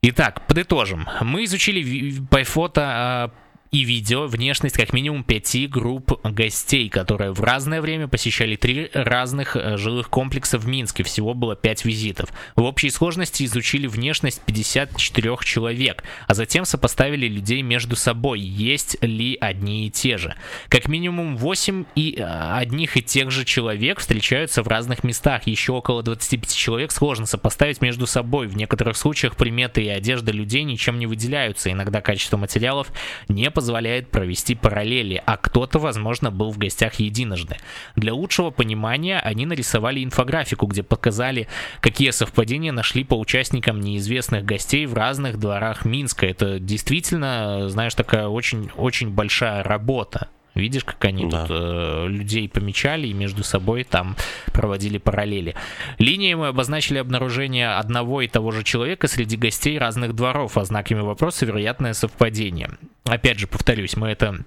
[0.00, 1.08] Итак, подытожим.
[1.22, 3.30] Мы изучили по фото а,
[3.70, 9.56] и видео внешность как минимум пяти групп гостей, которые в разное время посещали три разных
[9.56, 11.02] э, жилых комплекса в Минске.
[11.02, 12.30] Всего было пять визитов.
[12.56, 19.36] В общей сложности изучили внешность 54 человек, а затем сопоставили людей между собой, есть ли
[19.40, 20.34] одни и те же.
[20.68, 25.46] Как минимум 8 и э, одних и тех же человек встречаются в разных местах.
[25.46, 28.46] Еще около 25 человек сложно сопоставить между собой.
[28.46, 31.70] В некоторых случаях приметы и одежда людей ничем не выделяются.
[31.70, 32.88] Иногда качество материалов
[33.28, 37.56] не позволяет провести параллели, а кто-то, возможно, был в гостях единожды.
[37.96, 41.48] Для лучшего понимания они нарисовали инфографику, где показали,
[41.80, 46.24] какие совпадения нашли по участникам неизвестных гостей в разных дворах Минска.
[46.24, 50.28] Это действительно, знаешь, такая очень-очень большая работа.
[50.54, 51.46] Видишь, как они да.
[51.46, 54.16] тут э, людей помечали и между собой там
[54.52, 55.54] проводили параллели.
[55.98, 61.00] Линией мы обозначили обнаружение одного и того же человека среди гостей разных дворов, а знаками
[61.00, 62.70] вопроса вероятное совпадение.
[63.04, 64.44] Опять же, повторюсь, мы это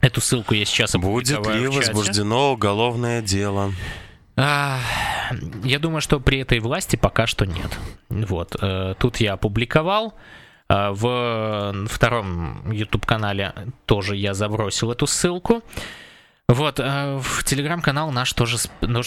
[0.00, 3.72] Эту ссылку я сейчас Будет ли возбуждено уголовное дело?
[4.36, 4.78] А,
[5.64, 7.76] я думаю, что при этой власти пока что нет.
[8.08, 8.54] Вот.
[8.60, 10.14] Э, тут я опубликовал.
[10.68, 13.54] А, в втором YouTube-канале
[13.86, 15.62] тоже я забросил эту ссылку.
[16.48, 18.58] Вот, а, в телеграм-канал наш тоже,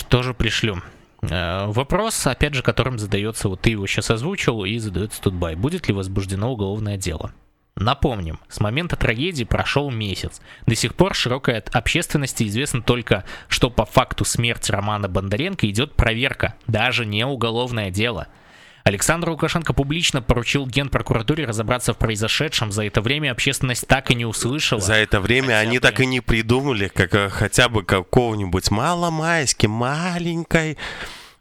[0.10, 0.82] тоже пришлю.
[1.30, 5.56] А, вопрос, опять же, которым задается, вот ты его сейчас озвучил, и задается Тутбай.
[5.56, 7.32] Будет ли возбуждено уголовное дело?
[7.76, 10.42] Напомним, с момента трагедии прошел месяц.
[10.66, 16.56] До сих пор широкой общественности известно только, что по факту смерти Романа Бондаренко идет проверка,
[16.68, 18.28] даже не уголовное дело–
[18.84, 22.72] Александр Лукашенко публично поручил Генпрокуратуре разобраться в произошедшем.
[22.72, 24.82] За это время общественность так и не услышала.
[24.82, 25.82] За это время хотя они бы...
[25.82, 30.78] так и не придумали, как э, хотя бы какого-нибудь маломайски, маленькой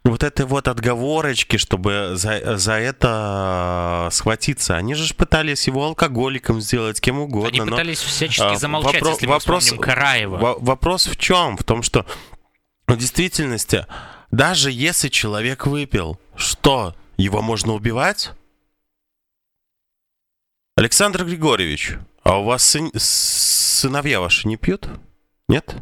[0.03, 4.75] вот этой вот отговорочки, чтобы за, за это схватиться.
[4.75, 7.49] Они же пытались его алкоголиком сделать, кем угодно.
[7.49, 10.37] Они но, пытались всячески а, замолчать, вопро- если мы вопрос, Караева.
[10.37, 11.55] В- вопрос в чем?
[11.55, 12.05] В том, что
[12.87, 13.85] в действительности,
[14.31, 18.31] даже если человек выпил, что его можно убивать?
[20.75, 22.91] Александр Григорьевич, а у вас сын...
[22.95, 24.89] сыновья ваши не пьют?
[25.47, 25.75] Нет?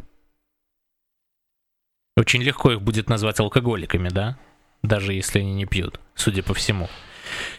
[2.16, 4.38] Очень легко их будет назвать алкоголиками, да?
[4.82, 6.88] Даже если они не пьют, судя по всему.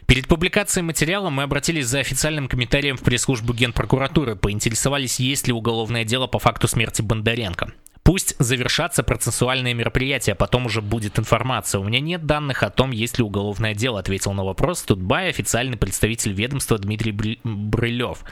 [0.06, 6.04] Перед публикацией материала мы обратились за официальным комментарием в пресс-службу Генпрокуратуры, поинтересовались, есть ли уголовное
[6.04, 7.74] дело по факту смерти Бондаренко.
[8.04, 11.80] Пусть завершатся процессуальные мероприятия, потом уже будет информация.
[11.80, 15.78] У меня нет данных о том, есть ли уголовное дело, ответил на вопрос Тутбай, официальный
[15.78, 18.24] представитель ведомства Дмитрий Брылев.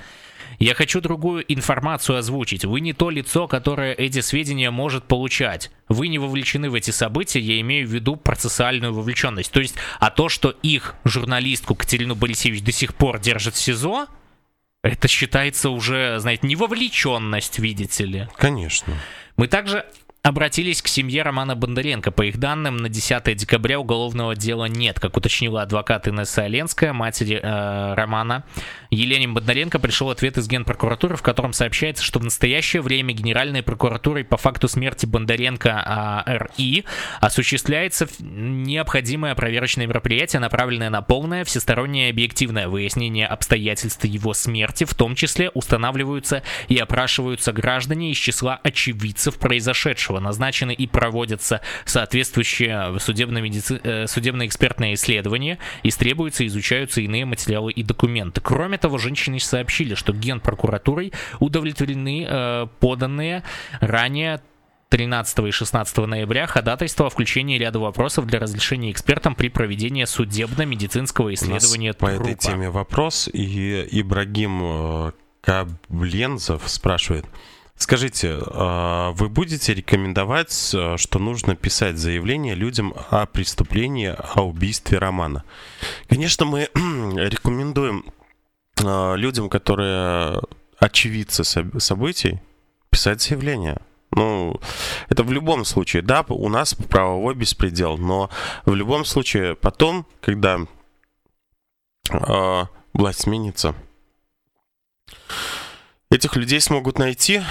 [0.57, 2.65] Я хочу другую информацию озвучить.
[2.65, 5.71] Вы не то лицо, которое эти сведения может получать.
[5.87, 9.51] Вы не вовлечены в эти события, я имею в виду процессуальную вовлеченность.
[9.51, 14.07] То есть, а то, что их журналистку Катерину Борисевич до сих пор держит в СИЗО,
[14.81, 18.27] это считается уже, знаете, не вовлеченность, видите ли.
[18.37, 18.95] Конечно.
[19.39, 19.85] Мы также
[20.21, 22.11] обратились к семье Романа Бондаренко.
[22.11, 24.99] По их данным, на 10 декабря уголовного дела нет.
[24.99, 28.43] Как уточнила адвокат Инесса Оленская, матери э, Романа,
[28.91, 34.23] Елене Бондаренко пришел ответ из Генпрокуратуры, в котором сообщается, что в настоящее время Генеральной прокуратурой
[34.23, 36.85] по факту смерти Бондаренко э, РИ
[37.21, 45.13] осуществляется необходимое проверочное мероприятие, направленное на полное всестороннее объективное выяснение обстоятельств его смерти, в том
[45.13, 50.19] числе устанавливаются и опрашиваются граждане из числа очевидцев произошедшего.
[50.19, 53.79] Назначены и проводятся соответствующие судебно-медици...
[53.83, 58.41] Э, судебно-экспертные исследования, истребуются и изучаются иные материалы и документы.
[58.41, 63.43] Кроме того, женщины сообщили, что генпрокуратурой удовлетворены э, поданные
[63.79, 64.41] ранее
[64.89, 71.33] 13 и 16 ноября ходатайство о включении ряда вопросов для разрешения экспертам при проведении судебно-медицинского
[71.35, 72.17] исследования трупа.
[72.17, 75.11] По этой теме вопрос, и Ибрагим э,
[75.41, 77.25] Каблензов спрашивает.
[77.75, 84.97] Скажите, э, вы будете рекомендовать, э, что нужно писать заявление людям о преступлении, о убийстве
[84.97, 85.43] Романа?
[86.07, 88.05] Конечно, мы рекомендуем
[88.81, 90.41] людям, которые
[90.77, 92.41] очевидцы событий,
[92.89, 93.81] писать заявление.
[94.11, 94.59] Ну,
[95.07, 98.29] это в любом случае, да, у нас правовой беспредел, но
[98.65, 100.59] в любом случае потом, когда
[102.09, 102.63] э,
[102.93, 103.75] власть сменится,
[106.09, 107.43] этих людей смогут найти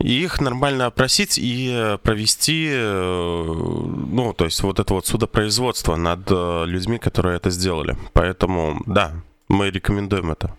[0.00, 6.30] и их нормально опросить и провести, э, ну, то есть вот это вот судопроизводство над
[6.30, 7.96] э, людьми, которые это сделали.
[8.12, 9.14] Поэтому, да,
[9.48, 10.54] мы рекомендуем это.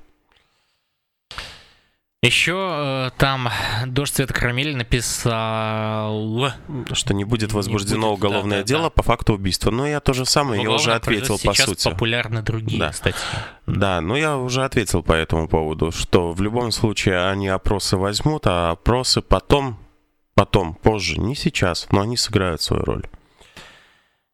[2.24, 3.50] Еще э, там
[3.86, 6.54] Дождь Цвета Карамели написал...
[6.94, 8.90] Что не будет возбуждено не будет, уголовное да, да, дело да.
[8.92, 9.72] по факту убийства.
[9.72, 11.90] Но я тоже самое, я уже ответил по сейчас сути.
[11.90, 12.94] Популярны другие да.
[12.94, 13.20] статьи.
[13.68, 18.48] Да, но я уже ответил по этому поводу, что в любом случае они опросы возьмут,
[18.48, 19.78] а опросы потом,
[20.34, 23.04] потом, позже, не сейчас, но они сыграют свою роль.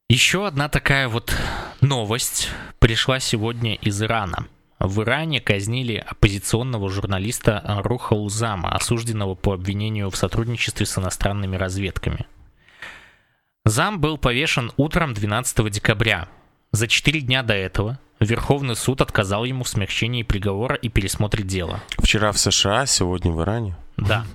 [0.10, 1.36] Еще одна такая вот
[1.82, 4.46] новость пришла сегодня из Ирана.
[4.80, 12.26] В Иране казнили оппозиционного журналиста Руха Узама, осужденного по обвинению в сотрудничестве с иностранными разведками.
[13.66, 16.30] Зам был повешен утром 12 декабря.
[16.72, 21.82] За четыре дня до этого Верховный суд отказал ему в смягчении приговора и пересмотре дела.
[21.98, 23.76] Вчера в США, сегодня в Иране?
[23.98, 24.26] Да.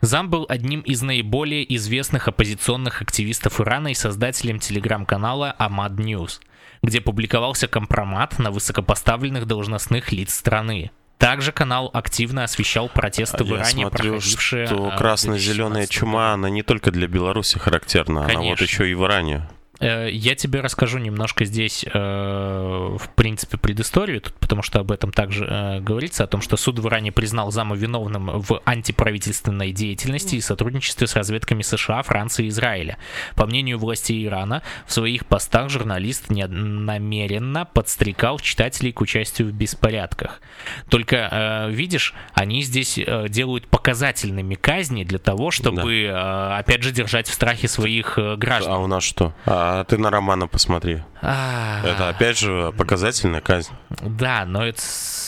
[0.00, 6.40] Зам был одним из наиболее известных оппозиционных активистов Ирана и создателем телеграм-канала Амад News–
[6.86, 10.90] где публиковался компромат на высокопоставленных должностных лиц страны.
[11.18, 14.66] Также канал активно освещал протесты в Иране, Я смотрю, проходившие...
[14.66, 18.40] что а, красно-зеленая чума, она не только для Беларуси характерна, Конечно.
[18.40, 19.48] она вот еще и в Иране.
[19.80, 25.44] Э, я тебе расскажу немножко здесь, э, в принципе, предысторию, потому что об этом также
[25.44, 30.40] э, говорится, о том, что суд в Иране признал зама виновным в антиправительственной деятельности и
[30.40, 32.96] сотрудничестве с разведками США, Франции и Израиля.
[33.34, 40.40] По мнению властей Ирана, в своих постах журналист намеренно подстрекал читателей к участию в беспорядках.
[40.88, 46.58] Только, видишь, они здесь делают показательными казни для того, чтобы, да.
[46.58, 48.72] опять же, держать в страхе своих граждан.
[48.72, 49.32] А у нас что?
[49.44, 51.02] А а ты на Романа посмотри.
[51.22, 51.80] А.
[51.84, 53.72] Это опять же показательная казнь.
[54.02, 54.80] Да, но это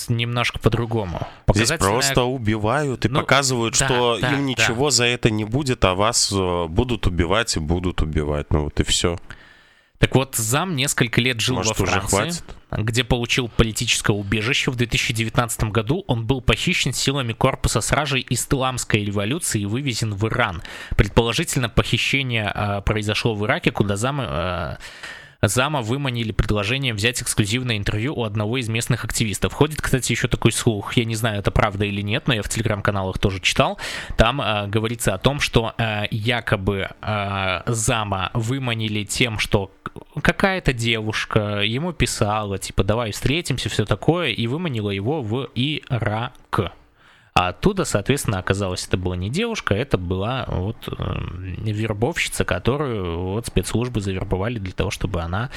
[0.08, 1.26] немножко по-другому.
[1.52, 4.90] Здесь просто убивают и ну, показывают, да, что да, им ничего да.
[4.90, 8.46] за это не будет, а вас э, будут убивать и будут убивать.
[8.50, 9.18] Ну вот и все.
[9.98, 14.70] Так вот, зам несколько лет жил Может, во Франции, где получил политическое убежище.
[14.70, 20.62] В 2019 году он был похищен силами корпуса сражей Исламской революции и вывезен в Иран.
[20.96, 24.20] Предположительно, похищение э, произошло в Ираке, куда зам...
[24.20, 24.76] Э,
[25.40, 29.52] Зама выманили предложением взять эксклюзивное интервью у одного из местных активистов.
[29.52, 32.48] Ходит, кстати, еще такой слух, я не знаю, это правда или нет, но я в
[32.48, 33.78] телеграм-каналах тоже читал.
[34.16, 39.70] Там э, говорится о том, что э, якобы э, Зама выманили тем, что
[40.20, 46.32] какая-то девушка ему писала, типа, давай встретимся, все такое, и выманила его в Ирак.
[47.38, 50.92] А оттуда, соответственно, оказалось, это была не девушка, это была вот э,
[51.70, 55.48] вербовщица, которую вот спецслужбы завербовали для того, чтобы она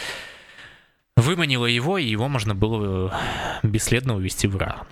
[1.17, 3.19] выманила его, и его можно было
[3.63, 4.85] бесследно увезти в Иран.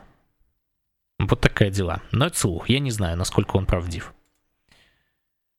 [1.20, 2.02] Вот такая дела.
[2.12, 2.70] Но это слух.
[2.70, 4.12] Я не знаю, насколько он правдив.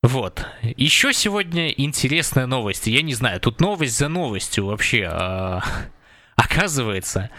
[0.03, 0.45] Вот.
[0.63, 2.89] Еще сегодня интересная новость.
[2.89, 5.05] Я не знаю, тут новость за новостью вообще.
[5.09, 5.63] А,
[6.35, 7.31] оказывается,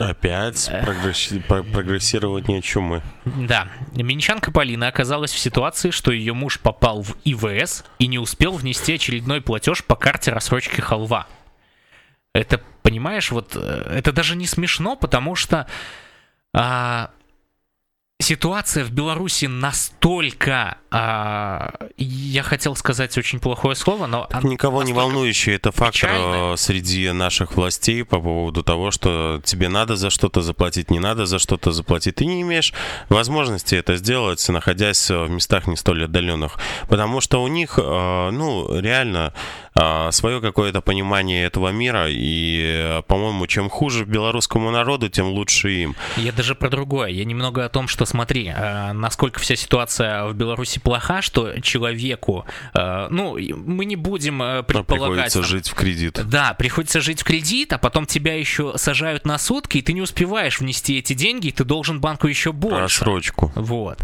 [0.00, 1.40] Опять прогресси...
[1.40, 3.02] прогрессирование чумы.
[3.24, 3.68] Да.
[3.94, 8.94] Минчанка Полина оказалась в ситуации, что ее муж попал в ИВС и не успел внести
[8.94, 11.26] очередной платеж по карте рассрочки халва.
[12.34, 15.66] Это, понимаешь, вот э, это даже не смешно, потому что
[16.54, 17.10] а,
[18.22, 24.28] ситуация в Беларуси настолько, а, я хотел сказать очень плохое слово, но...
[24.42, 26.58] Никого не волнующий, это фактор печальный.
[26.58, 31.38] среди наших властей по поводу того, что тебе надо за что-то заплатить, не надо за
[31.38, 32.16] что-то заплатить.
[32.16, 32.72] Ты не имеешь
[33.08, 36.58] возможности это сделать, находясь в местах не столь отдаленных,
[36.88, 39.34] потому что у них, а, ну, реально
[39.74, 45.96] свое какое-то понимание этого мира, и, по-моему, чем хуже белорусскому народу, тем лучше им.
[46.16, 47.08] Я даже про другое.
[47.08, 52.44] Я немного о том, что смотри, э, насколько вся ситуация в Беларуси плоха, что человеку,
[52.74, 55.12] э, ну, мы не будем э, предполагать...
[55.12, 56.20] Приходится там, жить в кредит.
[56.24, 60.02] Да, приходится жить в кредит, а потом тебя еще сажают на сутки, и ты не
[60.02, 62.80] успеваешь внести эти деньги, и ты должен банку еще больше.
[62.80, 63.52] Рассрочку.
[63.54, 63.98] Вот.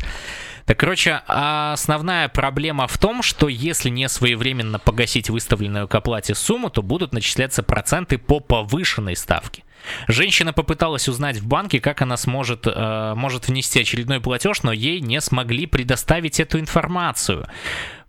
[0.68, 6.68] Так, короче, основная проблема в том, что если не своевременно погасить выставленную к оплате сумму,
[6.68, 9.64] то будут начисляться проценты по повышенной ставке.
[10.08, 15.00] Женщина попыталась узнать в банке, как она сможет э, может внести очередной платеж, но ей
[15.00, 17.48] не смогли предоставить эту информацию.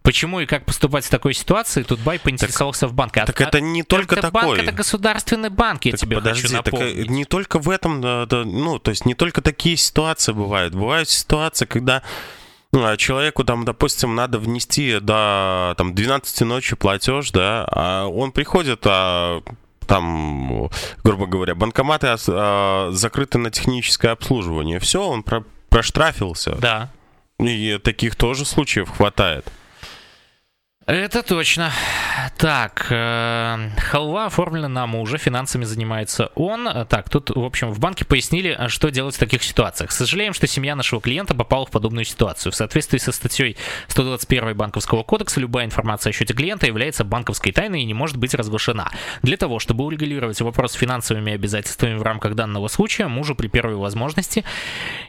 [0.02, 3.24] Почему и как поступать в такой ситуации, тут Бай поинтересовался так, в банке.
[3.26, 4.42] Так а, это не только это такой.
[4.42, 6.98] банк, это государственный банк, я так тебе подожди, хочу напомнить.
[6.98, 10.74] Так не только в этом, да, да, ну, то есть не только такие ситуации бывают.
[10.74, 12.04] Бывают ситуации, когда а
[12.98, 19.42] человеку там, допустим, надо внести до там 12 ночи платеж, да, а он приходит, а
[19.88, 20.70] там,
[21.04, 24.80] грубо говоря, банкоматы а, закрыты на техническое обслуживание.
[24.80, 26.56] Все, он про проштрафился.
[26.60, 26.90] Да.
[27.40, 29.46] И таких тоже случаев хватает.
[30.90, 31.72] Это точно.
[32.40, 36.68] Так, э, халва оформлена на мужа, финансами занимается он.
[36.90, 39.92] Так, тут, в общем, в банке пояснили, что делать в таких ситуациях.
[39.92, 42.52] Сожалеем, что семья нашего клиента попала в подобную ситуацию.
[42.52, 43.56] В соответствии со статьей
[43.90, 48.34] 121 Банковского кодекса, любая информация о счете клиента является банковской тайной и не может быть
[48.34, 48.90] разглашена.
[49.22, 53.76] Для того, чтобы урегулировать вопрос с финансовыми обязательствами в рамках данного случая, мужу при первой
[53.76, 54.44] возможности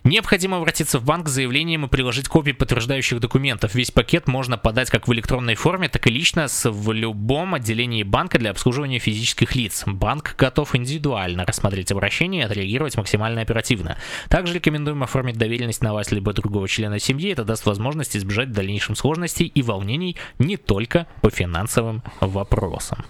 [0.04, 3.74] необходимо обратиться в банк с заявлением и приложить копии подтверждающих документов.
[3.74, 8.02] Весь пакет можно подать как в электронной форме, форме, так и лично в любом отделении
[8.02, 9.84] банка для обслуживания физических лиц.
[9.86, 13.96] Банк готов индивидуально рассмотреть обращение и отреагировать максимально оперативно.
[14.28, 17.30] Также рекомендуем оформить доверенность на вас либо другого члена семьи.
[17.30, 23.04] Это даст возможность избежать дальнейших сложностей и волнений не только по финансовым вопросам.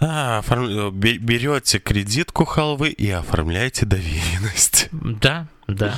[0.00, 0.90] Да, оформ...
[0.90, 4.88] берете кредитку халвы и оформляете доверенность.
[4.90, 5.94] Да, да.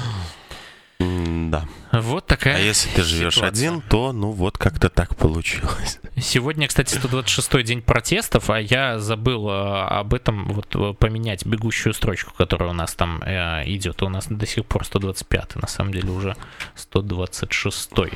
[0.99, 1.67] Да.
[1.93, 3.69] Вот такая А если ты живешь ситуация.
[3.69, 6.01] один, то ну вот как-то так получилось.
[6.17, 11.93] Сегодня, кстати, 126-й день протестов, а я забыл э, об этом вот э, поменять бегущую
[11.95, 14.03] строчку, которая у нас там э, идет.
[14.03, 16.37] У нас до сих пор 125-й, на самом деле уже
[16.77, 18.13] 126-й.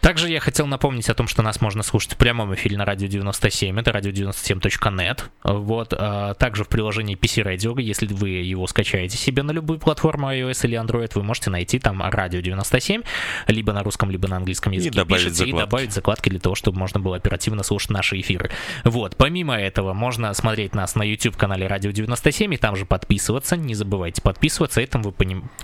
[0.00, 3.06] Также я хотел напомнить о том, что нас можно слушать в прямом эфире на радио
[3.06, 5.24] 97, это radio97.net.
[5.44, 10.30] Вот, а также в приложении PC Radio, если вы его скачаете себе на любую платформу
[10.32, 13.02] iOS или Android, вы можете найти там радио 97,
[13.48, 15.56] либо на русском, либо на английском языке и добавить, пишите, закладки.
[15.56, 18.50] и добавить закладки для того, чтобы можно было оперативно слушать наши эфиры.
[18.84, 23.56] Вот, помимо этого, можно смотреть нас на YouTube-канале Радио 97 и там же подписываться.
[23.56, 25.12] Не забывайте подписываться, этим вы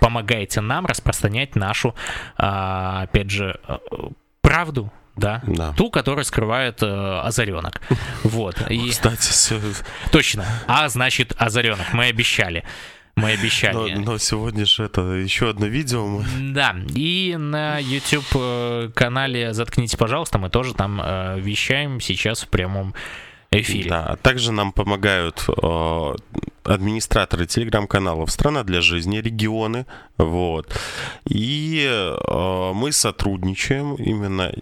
[0.00, 1.94] помогаете нам распространять нашу,
[2.36, 3.58] а, опять же,
[4.56, 5.72] правду, да, да.
[5.72, 7.82] ту, которую скрывает э, озаренок.
[8.24, 8.58] Вот.
[8.70, 8.88] И...
[8.88, 9.60] Кстати, все...
[10.10, 10.46] точно.
[10.66, 11.92] А значит озаренок.
[11.92, 12.64] Мы обещали.
[13.16, 13.94] Мы обещали.
[13.94, 16.06] Но, но сегодня же это еще одно видео.
[16.06, 16.24] Мы...
[16.54, 22.48] Да, и на YouTube э, канале Заткните, пожалуйста, мы тоже там э, вещаем сейчас в
[22.48, 22.94] прямом
[23.50, 23.90] эфире.
[23.90, 26.14] Да, также нам помогают э,
[26.64, 29.86] администраторы телеграм-каналов «Страна для жизни», регионы,
[30.18, 30.74] вот.
[31.26, 34.52] И э, мы сотрудничаем именно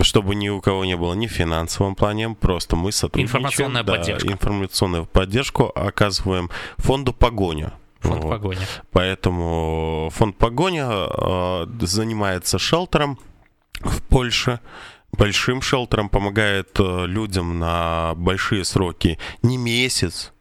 [0.00, 3.38] чтобы ни у кого не было ни в финансовом плане, просто мы сотрудничаем.
[3.38, 4.32] Информационная да, поддержка.
[4.32, 7.72] Информационную поддержку оказываем фонду «Погоня».
[8.00, 8.30] Фонд вот.
[8.30, 8.66] «Погоня».
[8.92, 13.18] Поэтому фонд «Погоня» э, занимается шелтером
[13.80, 14.60] в Польше,
[15.16, 20.32] большим шелтером, помогает э, людям на большие сроки не месяц,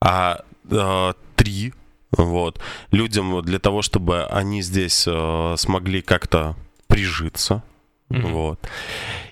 [0.00, 1.74] а э, три.
[2.10, 2.60] Вот.
[2.90, 6.56] Людям для того, чтобы они здесь э, смогли как-то
[6.86, 7.62] прижиться.
[8.10, 8.32] Mm-hmm.
[8.32, 8.68] Вот.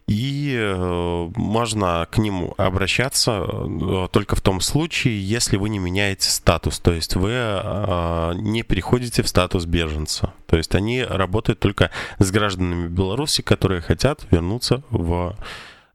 [0.08, 6.30] И э, можно к ним обращаться э, только в том случае, если вы не меняете
[6.30, 10.32] статус, то есть вы э, не переходите в статус беженца.
[10.46, 11.90] То есть они работают только
[12.20, 15.36] с гражданами Беларуси, которые хотят вернуться в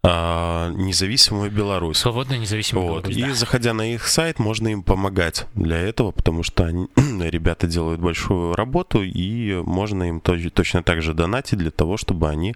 [0.03, 1.97] независимую Беларусь.
[1.99, 3.03] Свободную независимую вот.
[3.03, 3.17] Беларусь.
[3.17, 3.33] И да.
[3.35, 6.87] заходя на их сайт, можно им помогать для этого, потому что они,
[7.29, 12.29] ребята делают большую работу, и можно им тоже, точно так же донатить для того, чтобы
[12.29, 12.55] они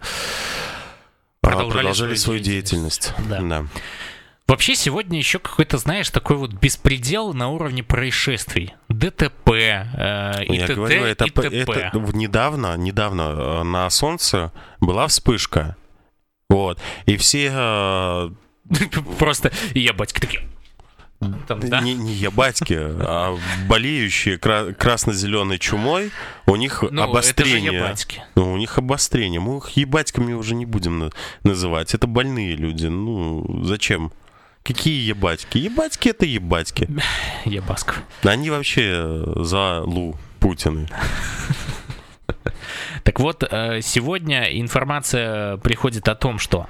[1.45, 3.13] продолжали, продолжали свою деятельность.
[3.15, 3.49] деятельность.
[3.49, 3.61] Да.
[3.61, 3.67] да.
[4.47, 8.75] Вообще сегодня еще какой-то, знаешь, такой вот беспредел на уровне происшествий.
[8.89, 10.75] ДТП, э, и Я т.д.
[10.75, 11.47] говорю, это, и т.п.
[11.47, 15.75] это недавно, недавно э, на солнце была вспышка.
[16.47, 16.79] Вот.
[17.07, 17.51] И все...
[17.51, 18.29] Э,
[19.19, 20.47] Просто я батька такие...
[21.47, 21.81] Там, да?
[21.81, 26.11] Не, не ебатьки, а болеющие кра- красно-зеленой чумой,
[26.45, 27.67] у них Ну, обострение.
[27.69, 28.23] это же ебатьки.
[28.35, 29.39] Ну, у них обострение.
[29.39, 31.09] Мы их ебатьками уже не будем на-
[31.43, 31.93] называть.
[31.93, 32.87] Это больные люди.
[32.87, 34.11] Ну, зачем?
[34.63, 35.57] Какие ебатьки?
[35.59, 36.89] Ебатьки это ебатьки.
[37.45, 38.01] Ебасков.
[38.23, 40.87] Они вообще за Лу Путины.
[43.03, 46.67] Так вот, э, сегодня информация приходит о том, что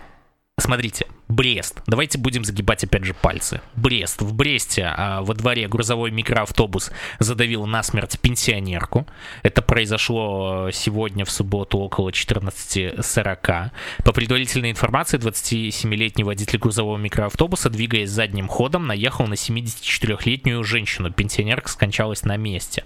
[0.57, 1.81] Смотрите, Брест.
[1.85, 3.59] Давайте будем загибать опять же пальцы.
[3.75, 4.21] Брест.
[4.21, 9.05] В Бресте а, во дворе грузовой микроавтобус задавил насмерть пенсионерку.
[9.43, 13.71] Это произошло сегодня в субботу около 14.40.
[14.05, 21.11] По предварительной информации, 27-летний водитель грузового микроавтобуса, двигаясь задним ходом, наехал на 74-летнюю женщину.
[21.11, 22.83] Пенсионерка скончалась на месте.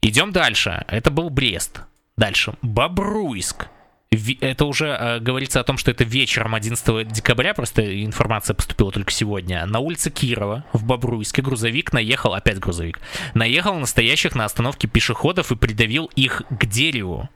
[0.00, 0.84] Идем дальше.
[0.86, 1.80] Это был Брест.
[2.16, 2.54] Дальше.
[2.62, 3.66] Бобруйск.
[4.10, 9.10] Это уже э, говорится о том, что это вечером 11 декабря, просто информация поступила только
[9.10, 9.66] сегодня.
[9.66, 13.00] На улице Кирова в Бобруйске грузовик наехал, опять грузовик,
[13.34, 17.28] наехал на стоящих на остановке пешеходов и придавил их к дереву.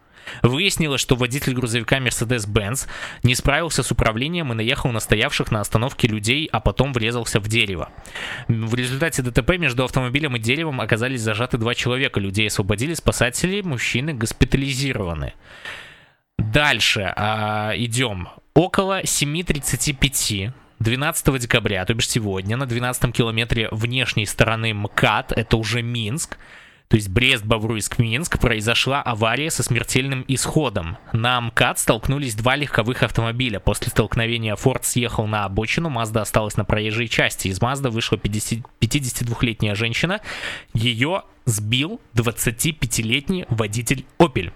[0.43, 2.89] Выяснилось, что водитель грузовика Mercedes-Benz
[3.23, 7.49] не справился с управлением и наехал на стоявших на остановке людей, а потом врезался в
[7.49, 7.91] дерево.
[8.49, 12.21] В результате ДТП между автомобилем и деревом оказались зажаты два человека.
[12.21, 15.35] Людей освободили, спасатели, мужчины госпитализированы.
[16.51, 18.29] Дальше а, идем.
[18.55, 25.81] Около 7.35 12 декабря, то бишь сегодня, на 12 километре внешней стороны МКАД, это уже
[25.81, 26.37] Минск,
[26.89, 30.99] то есть Брест-Бавруйск-Минск, произошла авария со смертельным исходом.
[31.13, 33.61] На МКАД столкнулись два легковых автомобиля.
[33.61, 37.49] После столкновения Форд съехал на обочину, Мазда осталась на проезжей части.
[37.49, 40.21] Из Мазда вышла 50 52-летняя женщина.
[40.75, 44.53] Ее сбил 25-летний водитель Opel.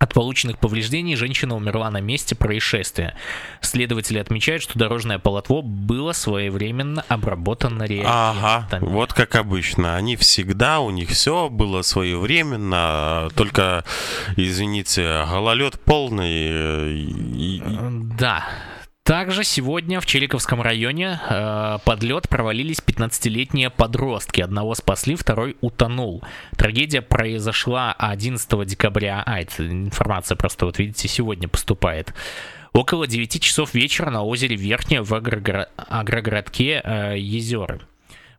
[0.00, 3.16] От полученных повреждений женщина умерла на месте происшествия.
[3.60, 8.84] Следователи отмечают, что дорожное полотно было своевременно обработано Ага, реагентами.
[8.88, 9.96] вот как обычно.
[9.96, 13.84] Они всегда, у них все было своевременно, только,
[14.36, 16.46] извините, гололед полный.
[16.48, 17.62] э, и-
[18.18, 18.46] Да.
[19.08, 24.42] Также сегодня в Челиковском районе э, под лед провалились 15-летние подростки.
[24.42, 26.22] Одного спасли, второй утонул.
[26.58, 29.22] Трагедия произошла 11 декабря.
[29.24, 32.12] А, это информация просто, вот видите, сегодня поступает.
[32.74, 37.80] Около 9 часов вечера на озере Верхнее в агрогородке э, Езеры.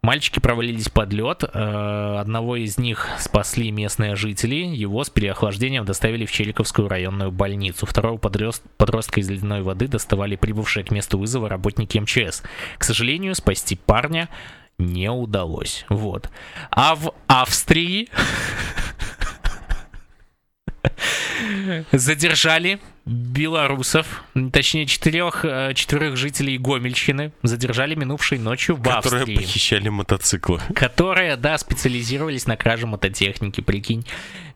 [0.02, 1.44] Мальчики провалились под лед.
[1.44, 4.56] э, Одного из них спасли местные жители.
[4.56, 7.86] Его с переохлаждением доставили в Челиковскую районную больницу.
[7.86, 12.44] Второго подрос- подростка из ледяной воды доставали прибывшие к месту вызова работники МЧС.
[12.78, 14.30] К сожалению, спасти парня
[14.78, 15.86] не удалось.
[15.90, 16.30] Вот.
[16.72, 18.08] А в Австрии
[21.92, 22.80] задержали
[23.10, 30.62] белорусов, точнее четырех, э, четверых жителей Гомельщины, задержали минувшей ночью в которые Австрии похищали мотоциклы.
[30.76, 34.06] которые, да, специализировались на краже мототехники, прикинь.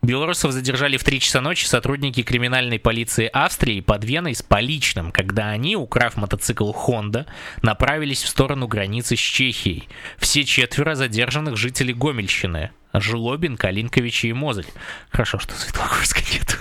[0.02, 5.48] Белорусов задержали в 3 часа ночи сотрудники криминальной полиции Австрии под Веной с поличным, когда
[5.48, 7.26] они, украв мотоцикл Honda,
[7.62, 9.88] направились в сторону границы с Чехией.
[10.18, 12.70] Все четверо задержанных жители Гомельщины.
[12.92, 14.66] Жлобин, Калинкович и Мозель.
[15.10, 16.58] Хорошо, что Светлогорска нет.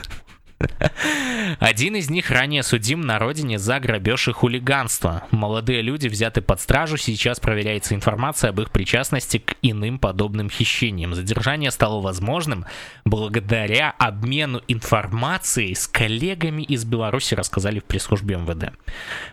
[1.60, 5.24] Один из них ранее судим на родине за грабеж и хулиганство.
[5.32, 11.14] Молодые люди взяты под стражу, сейчас проверяется информация об их причастности к иным подобным хищениям.
[11.14, 12.66] Задержание стало возможным
[13.06, 18.74] благодаря обмену информацией с коллегами из Беларуси, рассказали в пресс-службе МВД.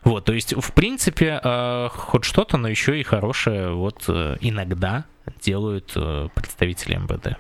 [0.05, 5.05] Вот, то есть, в принципе, э, хоть что-то, но еще и хорошее вот э, иногда
[5.41, 7.39] делают э, представители МВД.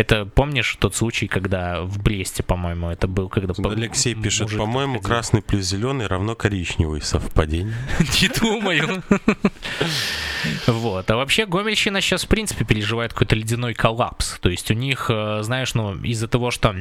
[0.00, 4.58] Это помнишь тот случай, когда в Бресте, по-моему, это был, когда по- Алексей пишет, мужик
[4.58, 5.14] по-моему, подходил.
[5.14, 7.02] красный плюс зеленый равно коричневый.
[7.02, 7.74] Совпадение.
[8.22, 9.02] Не думаю.
[10.66, 11.10] Вот.
[11.10, 14.38] А вообще Гомельщина сейчас, в принципе, переживает какой-то ледяной коллапс.
[14.40, 16.74] То есть у них, э, знаешь, ну, из-за того, что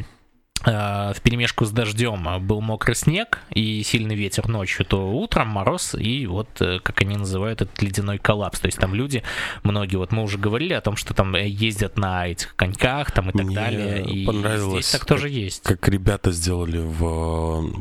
[0.64, 6.26] в перемешку с дождем был мокрый снег и сильный ветер ночью, то утром мороз и
[6.28, 8.60] вот, э, как они называют, этот ледяной коллапс.
[8.60, 9.24] То есть там люди,
[9.64, 13.30] многие, вот мы уже говорили о том, что там э, ездят на этих коньках там
[13.30, 14.04] и так Мне далее.
[14.04, 15.64] И понравилось, здесь так тоже есть.
[15.64, 17.72] Как ребята сделали в,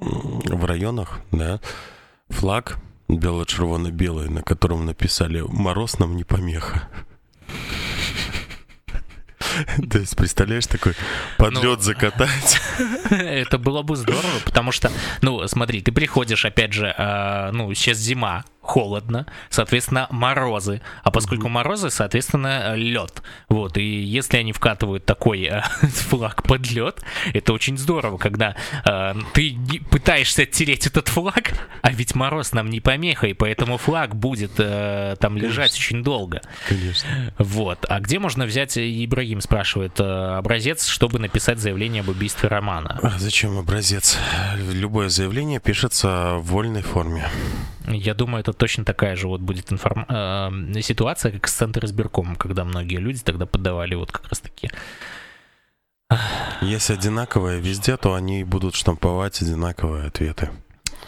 [0.00, 1.60] в районах, да,
[2.28, 2.76] флаг
[3.08, 6.88] бело-червоно-белый, на котором написали «Мороз нам не помеха».
[9.90, 10.94] То есть, представляешь, такой
[11.36, 12.60] под Ну, закатать.
[13.10, 14.90] Это было бы здорово, потому что,
[15.22, 20.80] ну, смотри, ты приходишь, опять же, э, ну, сейчас зима, холодно, соответственно, морозы.
[21.02, 23.22] А поскольку морозы, соответственно, лед.
[23.48, 27.02] Вот, и если они вкатывают такой э, флаг под лед,
[27.32, 28.54] это очень здорово, когда
[28.84, 29.56] э, ты
[29.90, 31.52] пытаешься оттереть этот флаг,
[31.82, 35.48] а ведь мороз нам не помеха, и поэтому флаг будет э, там Конечно.
[35.48, 36.42] лежать очень долго.
[36.68, 37.32] Конечно.
[37.38, 37.86] Вот.
[37.88, 42.98] А где можно взять, Ибрагим спрашивает, э, образец, чтобы написать заявление об убийстве Романа?
[43.02, 44.18] А зачем образец?
[44.56, 47.28] Любое заявление пишется в вольной форме.
[47.88, 50.06] Я думаю, это точно такая же вот будет информ...
[50.08, 54.70] э, ситуация, как с Центр избиркомом, когда многие люди тогда подавали вот как раз таки
[56.60, 60.50] если одинаковые везде, то они будут штамповать одинаковые ответы.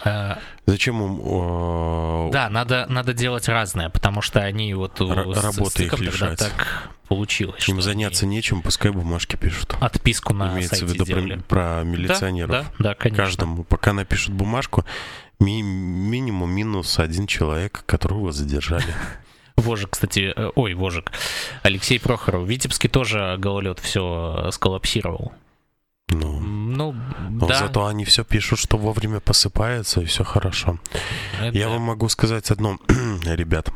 [0.05, 2.31] А, Зачем им...
[2.31, 6.39] Да, надо, надо делать разное, потому что они вот Р- работы их лишать.
[6.39, 7.69] так получилось.
[7.69, 8.37] Им заняться они...
[8.37, 9.77] нечем, пускай бумажки пишут.
[9.81, 12.51] Отписку на Имеется сайте в виду про, про милиционеров.
[12.51, 13.25] Да, да, да, конечно.
[13.25, 14.85] Каждому, пока напишут бумажку,
[15.43, 18.95] ми- минимум минус один человек, которого задержали.
[19.57, 21.13] Вожик, кстати, э, ой, Вожик,
[21.63, 25.33] Алексей Прохоров, Витебский тоже гололед все сколлапсировал.
[26.09, 26.95] Ну, ну
[27.31, 27.59] но да.
[27.59, 30.79] зато они все пишут, что вовремя посыпается, и все хорошо.
[31.41, 31.57] Это...
[31.57, 32.79] Я вам могу сказать одно,
[33.25, 33.71] ребят.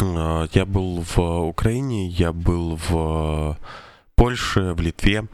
[0.00, 3.58] Э, я был в Украине, я был в
[4.14, 5.26] Польше, в Литве,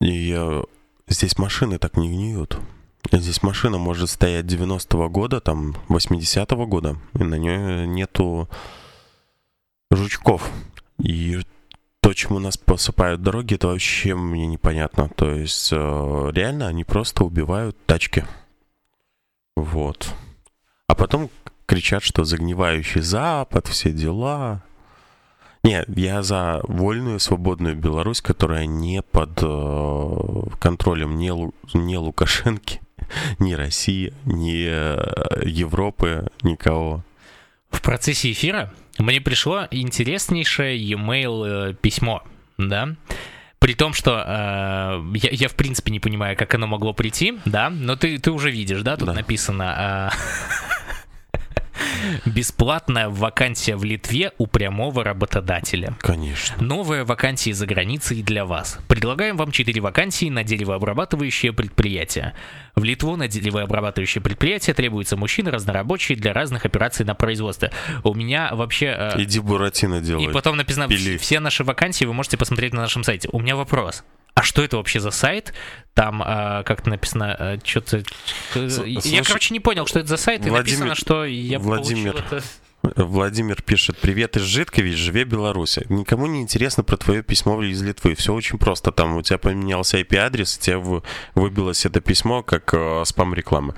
[0.00, 0.62] и э,
[1.08, 2.58] здесь машины так не гниют.
[3.12, 8.48] Здесь машина может стоять 90-го года, там 80-го года, и на нее нету
[9.90, 10.50] жучков.
[10.98, 11.40] И
[12.00, 15.08] то, чему нас посыпают дороги, это вообще мне непонятно.
[15.08, 18.24] То есть э, реально они просто убивают тачки.
[19.56, 20.14] Вот.
[20.86, 21.30] А потом
[21.66, 24.62] кричат, что загнивающий Запад, все дела.
[25.64, 32.80] Нет, я за вольную, свободную Беларусь, которая не под э, контролем ни, Лу, ни Лукашенки,
[33.38, 37.04] ни России, ни э, Европы, никого.
[37.70, 42.22] В процессе эфира мне пришло интереснейшее e-mail э, письмо,
[42.58, 42.96] да,
[43.58, 47.70] при том, что э, я, я в принципе не понимаю, как оно могло прийти, да,
[47.70, 49.14] но ты, ты уже видишь, да, тут да.
[49.14, 50.10] написано...
[50.12, 50.16] Э,
[52.24, 55.96] Бесплатная вакансия в Литве у прямого работодателя.
[56.00, 56.62] Конечно.
[56.62, 58.78] Новые вакансии за границей для вас.
[58.88, 62.34] Предлагаем вам 4 вакансии на деревообрабатывающее предприятие.
[62.74, 67.70] В Литву на деревообрабатывающее предприятие требуются мужчины разнорабочие для разных операций на производстве.
[68.04, 68.86] У меня вообще...
[68.86, 70.24] Э, Иди Буратино делай.
[70.24, 71.16] И потом написано, Пили.
[71.16, 73.28] все наши вакансии вы можете посмотреть на нашем сайте.
[73.32, 74.04] У меня вопрос
[74.36, 75.54] а что это вообще за сайт?
[75.94, 78.02] Там э, как-то написано, э, что-то...
[78.54, 82.38] Я, короче, не понял, что это за сайт, и Владимир, написано, что я Владимир, получил
[82.38, 82.46] это...
[82.94, 85.86] Владимир пишет, привет из Житкович, живе Беларуси.
[85.88, 88.14] Никому не интересно про твое письмо из Литвы.
[88.14, 88.92] Все очень просто.
[88.92, 91.02] Там у тебя поменялся IP-адрес, тебе
[91.34, 93.74] выбилось это письмо как э, спам-реклама.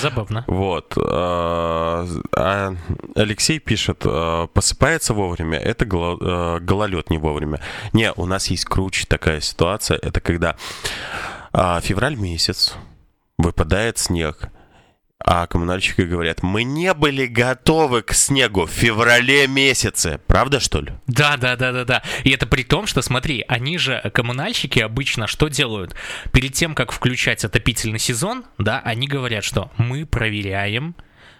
[0.00, 0.44] Забавно.
[0.46, 0.94] Вот.
[0.96, 2.06] А,
[2.36, 2.76] а
[3.16, 7.60] Алексей пишет, э, посыпается вовремя, это э, гололед не вовремя.
[7.92, 9.98] Не, у нас есть круче такая ситуация.
[9.98, 10.56] Это когда
[11.52, 12.74] а, февраль месяц,
[13.38, 14.50] выпадает снег,
[15.24, 20.20] а коммунальщики говорят, мы не были готовы к снегу в феврале месяце.
[20.26, 20.92] Правда, что ли?
[21.06, 22.02] Да, да, да, да, да.
[22.24, 25.94] И это при том, что, смотри, они же, коммунальщики, обычно что делают?
[26.32, 30.96] Перед тем, как включать отопительный сезон, да, они говорят, что мы проверяем,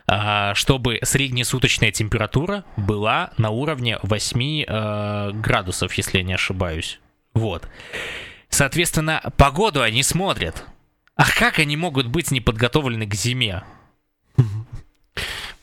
[0.07, 7.01] а, чтобы среднесуточная температура была на уровне 8 э, градусов, если я не ошибаюсь.
[7.35, 7.69] Вот.
[8.49, 10.65] Соответственно, погоду они смотрят.
[11.17, 13.65] А как они могут быть неподготовлены к зиме?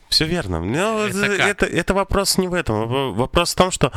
[0.08, 0.60] Все верно.
[0.60, 3.14] Но это, это, это вопрос не в этом.
[3.14, 3.92] Вопрос в том, что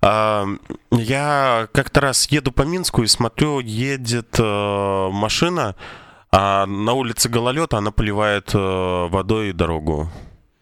[0.00, 0.44] э,
[0.92, 5.74] я как-то раз еду по Минску и смотрю, едет э, машина,
[6.30, 8.58] а на улице гололед, она поливает э,
[9.08, 10.10] водой дорогу.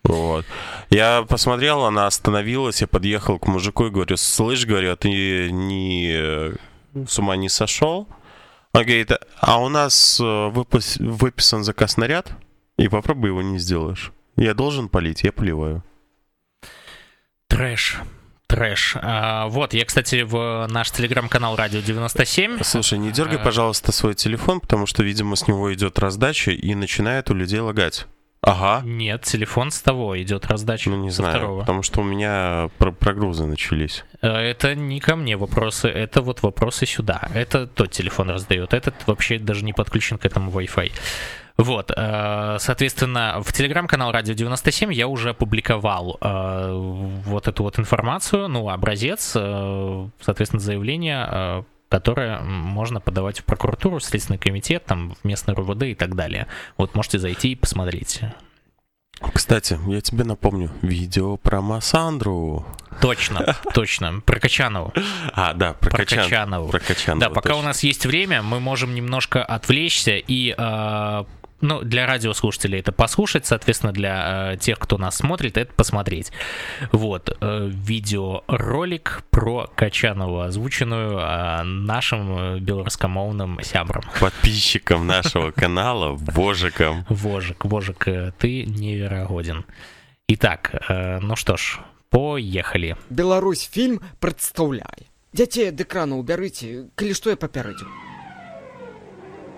[0.04, 0.46] Вот.
[0.90, 6.12] Я посмотрел, она остановилась, я подъехал к мужику и говорю, слышь, говорю, а ты не
[6.14, 6.54] э,
[7.06, 8.08] с ума не сошел?
[8.76, 9.10] Он говорит,
[9.40, 12.32] а у нас э, выпис, выписан заказ на ряд,
[12.76, 14.12] и попробуй его не сделаешь.
[14.36, 15.82] Я должен полить, я поливаю.
[17.48, 17.96] Трэш.
[18.46, 18.96] Трэш.
[19.00, 22.62] А, вот, я, кстати, в наш телеграм-канал Радио 97.
[22.62, 23.42] Слушай, не дергай, а...
[23.42, 28.06] пожалуйста, свой телефон, потому что, видимо, с него идет раздача и начинает у людей лагать.
[28.42, 28.82] Ага.
[28.84, 30.90] Нет, телефон с того идет раздача.
[30.90, 31.60] Ну, не знаю, второго.
[31.60, 34.04] потому что у меня про прогрузы начались.
[34.22, 37.28] Э, это не ко мне вопросы, это вот вопросы сюда.
[37.34, 40.92] Это тот телефон раздает, этот вообще даже не подключен к этому Wi-Fi.
[41.56, 46.72] Вот, э, соответственно, в телеграм-канал Радио 97 я уже опубликовал э,
[47.24, 54.38] вот эту вот информацию, ну, образец, соответственно, заявление которое можно подавать в прокуратуру, в Следственный
[54.38, 56.46] комитет, там, в местный РУВД и так далее.
[56.76, 58.20] Вот можете зайти и посмотреть.
[59.32, 62.66] Кстати, я тебе напомню, видео про Массандру.
[63.00, 64.20] Точно, точно.
[64.20, 64.92] Про Качанову.
[65.32, 66.68] А, да, про, Про Качан- Качанову.
[66.68, 67.58] Про Качанову, Да, пока точно.
[67.58, 71.24] у нас есть время, мы можем немножко отвлечься и, э,
[71.61, 76.31] ну, для радиослушателей это послушать, соответственно, для э, тех, кто нас смотрит, это посмотреть.
[76.91, 84.03] Вот, э, видеоролик про Качанову, озвученную э, нашим э, белорусскомовным сябром.
[84.19, 87.05] Подписчикам нашего канала, божикам.
[87.09, 89.65] Вожик, Вожик, э, ты неверогоден.
[90.27, 91.79] Итак, э, ну что ж,
[92.09, 92.95] поехали.
[93.09, 95.07] Беларусь фільм прадстаўляе.
[95.33, 97.87] Дзяцей ад экрану ўбярыце, калі што я папярэдзю.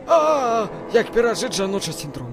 [0.09, 2.32] А, як перажыць жаночы сіндром.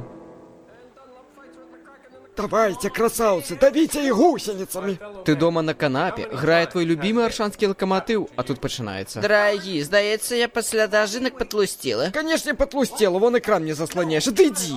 [2.36, 4.98] Давайте, красавцы, давите и гусеницами.
[5.26, 9.20] Ты дома на канапе, грае твой любимый аршанскі локомотив, а тут починається.
[9.20, 12.10] Дорогі, здається, я після дожинок потлустіла.
[12.14, 14.28] Конечно, потлустела, вон экран мне заслоняешь.
[14.28, 14.74] Отойди.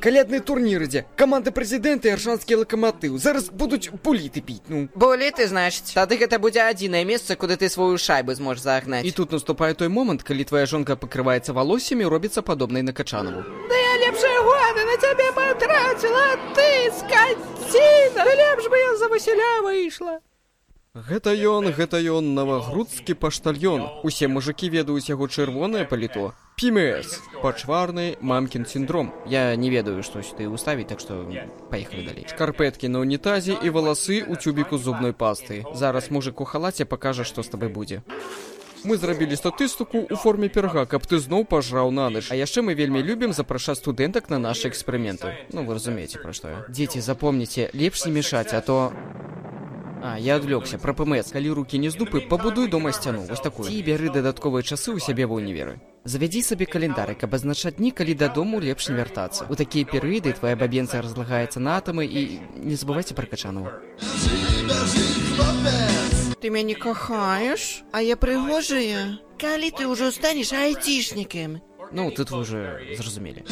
[0.00, 1.04] Колядный турнир иди.
[1.16, 3.18] Команда президента и аршанский локомотив.
[3.18, 4.88] Зараз будуть пуліти пить, ну.
[4.94, 5.92] Болі ти, значить.
[5.96, 9.04] Тады гэта будзе адзінае месца, куды ты свою шайбу зможеш загнаць.
[9.04, 13.44] И тут наступает той момент, коли твоя жонка покрывается волосьями и робится подобной на Качанову.
[13.68, 18.24] Да я лепшыя годы на цябе потратила, а ты, скаціна!
[18.24, 20.20] Да лепш бы я за Васіля выйшла.
[20.92, 24.04] Гэта ён, гэта ён, навагрудскі паштальён.
[24.04, 26.36] Усе мужыкі ведаюць яго чырвонае паліто.
[26.60, 27.16] ПМС.
[27.40, 29.08] Пачварны мамкін синдром.
[29.24, 31.24] Я не ведаю, што сюды ўставіць, так што
[31.72, 32.28] паехалі далей.
[32.28, 35.64] Шкарпэткі на унітазе і валасы ў цюбіку зубной пасты.
[35.72, 38.04] Зараз мужык у халаце пакажа, што з табой будзе.
[38.86, 42.26] Мы зрабілі статыстыку ў форме пірга, каб ты зноў пажраў на ноч.
[42.30, 45.38] А яшчэ мы вельмі любім запрашаць студэнтак на нашы эксперыменты.
[45.54, 46.58] Ну, вы разумееце, пра што я.
[46.66, 48.90] Дзеці, запомніце, лепш не мешаць, а то
[50.02, 51.30] а, я адвлёкся пра ПМС.
[51.30, 53.70] Калі рукі не з дупы, пабудуй дома сцяну, вось такую.
[53.70, 55.78] Ці бяры дадатковыя часы ў сябе ва ўніверы.
[56.02, 59.46] Завядзі сабе календарык, каб азначаць дні, калі дадому лепш не вяртацца.
[59.46, 63.70] У такія перыяды твая бабенца разлагаецца на атамы і не забывайце пра качанову.
[66.40, 67.82] Ты мяне кахаеш?
[67.92, 69.18] А я прыгожая?
[69.38, 71.60] Калі ты ўжо станеш айцішнікам?
[71.92, 72.60] Ну, тут вы уже
[72.96, 73.44] зразумелі.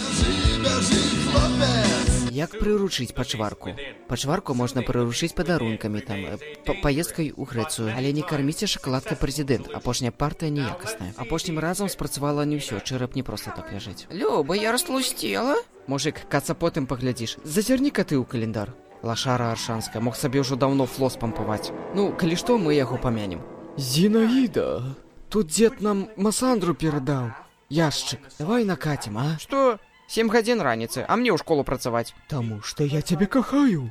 [2.31, 3.75] Як прыручыць пачварку?
[4.09, 9.68] Пачварку можна прыручыць падарункамі там э, па- паездкай у Грэцыю, але не карміце шакаладка прэзідэнт.
[9.75, 11.12] Апошняя партыя неякасная.
[11.18, 14.07] Апошнім разам спрацавала не ўсё, чэрап не проста так ляжыць.
[14.14, 15.57] Люба, я растлустела?
[15.87, 17.43] Мужик, каца потым паглядзіш.
[17.45, 18.73] Зазірні-ка ты ў календар.
[19.05, 21.73] Лашара аршанская мог сабе ўжо даўно флос пампаваць.
[21.97, 23.41] Ну, калі што, мы яго памянем.
[23.77, 24.97] Зінаіда,
[25.29, 27.33] тут дзед нам масандру перадаў.
[27.71, 29.39] Яшчык, давай накатім, а?
[29.41, 29.79] Што?
[30.11, 32.12] Сем гадзін раніцы, а мне ў школу працаваць.
[32.27, 33.89] Таму што я цябе кахаю.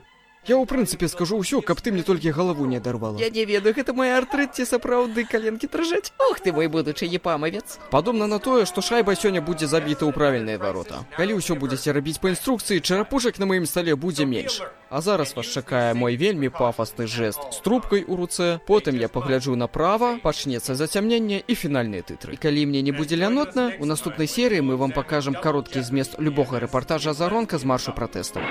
[0.47, 3.19] Я ў прынцыпе скажу ўсё, каб ты мне толькі галаву не адарвала.
[3.19, 6.09] Я не ведаю, гэта мой артрыт ці сапраўды каленкі дрыжаць.
[6.17, 7.77] Ох ты мой будучы епамавец.
[7.91, 11.05] Падобна на тое, што шайба сёння будзе забіта ў правільныя варота.
[11.13, 14.63] Калі ўсё будзеце рабіць па інструкцыі, чарапушак на маім стале будзе менш.
[14.89, 19.53] А зараз вас чакае мой вельмі пафасны жэст з трубкай у руцэ, потым я пагляджу
[19.53, 22.33] направа, пачнецца зацямненне і фінальныя тытры.
[22.33, 26.57] І калі мне не будзе лянотна, у наступнай серыі мы вам пакажам кароткі змест любога
[26.57, 28.41] рэпартажа заронка з маршу пратэстаў.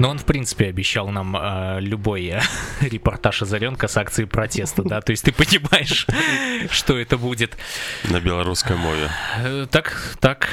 [0.00, 2.40] Но он, в принципе, обещал нам э, любой э,
[2.80, 6.06] репортаж Озаренка с акции протеста, да, то есть ты понимаешь,
[6.70, 7.56] что это будет.
[8.10, 9.10] На беларускай мове.
[9.38, 10.48] Э, Так, так,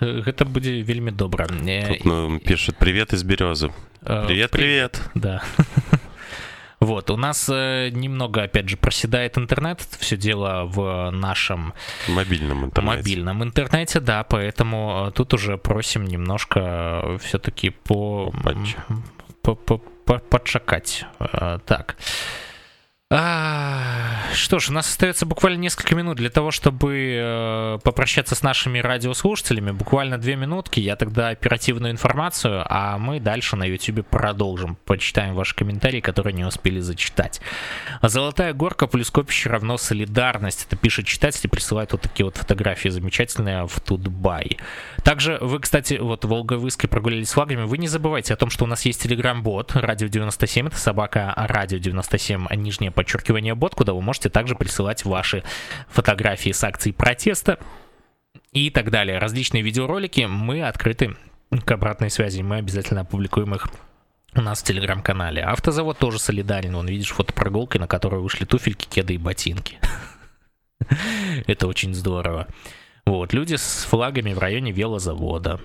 [0.00, 1.46] э, это будет вельми добро.
[1.66, 3.72] Э, Тут ну, пишет привет из березы.
[4.02, 5.00] э, Привет, привет.
[5.14, 5.42] Да.
[6.82, 11.74] Вот, у нас э, немного, опять же, проседает интернет, все дело в нашем
[12.08, 12.96] мобильном интернете.
[12.96, 18.76] мобильном интернете, да, поэтому э, тут уже просим немножко все-таки по, Поподж-
[19.42, 21.04] по- по- по- подшакать.
[21.20, 21.96] Э, Так.
[23.14, 28.42] А, Что ж, у нас остается буквально несколько минут для того, чтобы э, попрощаться с
[28.42, 29.72] нашими радиослушателями.
[29.72, 30.80] Буквально две минутки.
[30.80, 34.78] Я тогда оперативную информацию, а мы дальше на YouTube продолжим.
[34.86, 37.42] Почитаем ваши комментарии, которые не успели зачитать.
[38.00, 40.64] Золотая горка плюс копище равно солидарность.
[40.66, 44.56] Это пишет читатель и присылает вот такие вот фотографии замечательные в Тутбай.
[45.04, 47.64] Также вы, кстати, вот Волговыске прогулялись с флагами.
[47.64, 50.68] Вы не забывайте о том, что у нас есть телеграм-бот Радио 97.
[50.68, 55.42] Это собака Радио 97, нижнее подчеркивание бот, куда вы можете также присылать ваши
[55.88, 57.58] фотографии с акций протеста
[58.52, 59.18] и так далее.
[59.18, 60.22] Различные видеоролики.
[60.22, 61.16] Мы открыты
[61.64, 62.42] к обратной связи.
[62.42, 63.68] Мы обязательно опубликуем их
[64.34, 65.42] у нас в телеграм-канале.
[65.42, 66.74] Автозавод тоже солидарен.
[66.74, 69.78] Вон, видишь, фотопроголкой, на которой вышли туфельки, кеды и ботинки.
[71.46, 72.46] Это очень здорово.
[73.04, 75.60] Вот, люди с флагами в районе велозавода.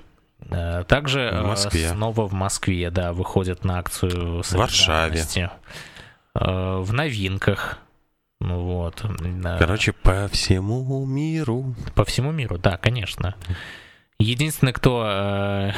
[0.49, 1.89] Э, Также В э, Москве.
[1.89, 5.23] снова в Москве, да, выходят на акцию Варшаве.
[6.39, 7.79] Э, В новинках.
[8.39, 9.03] Ну вот.
[9.59, 11.75] Короче, по всему миру.
[11.95, 13.35] По всему миру, да, конечно.
[14.19, 15.71] Единственный, кто э,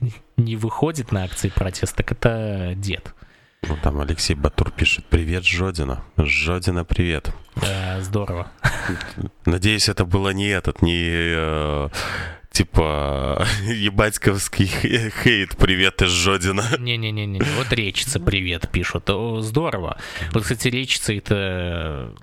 [0.36, 3.14] не выходит на акции протеста, это дед.
[3.68, 6.04] Ну, там Алексей Батур пишет «Привет, Жодина».
[6.16, 7.32] Жодина, привет.
[7.56, 8.48] Да, здорово.
[9.44, 11.88] Надеюсь, это было не этот, не э,
[12.56, 14.66] типа ебатьковский
[15.22, 16.64] хейт «Привет из Жодина».
[16.78, 19.10] Не-не-не, вот речица «Привет» пишут.
[19.10, 19.98] О, здорово.
[20.32, 22.14] Вот, кстати, речица это...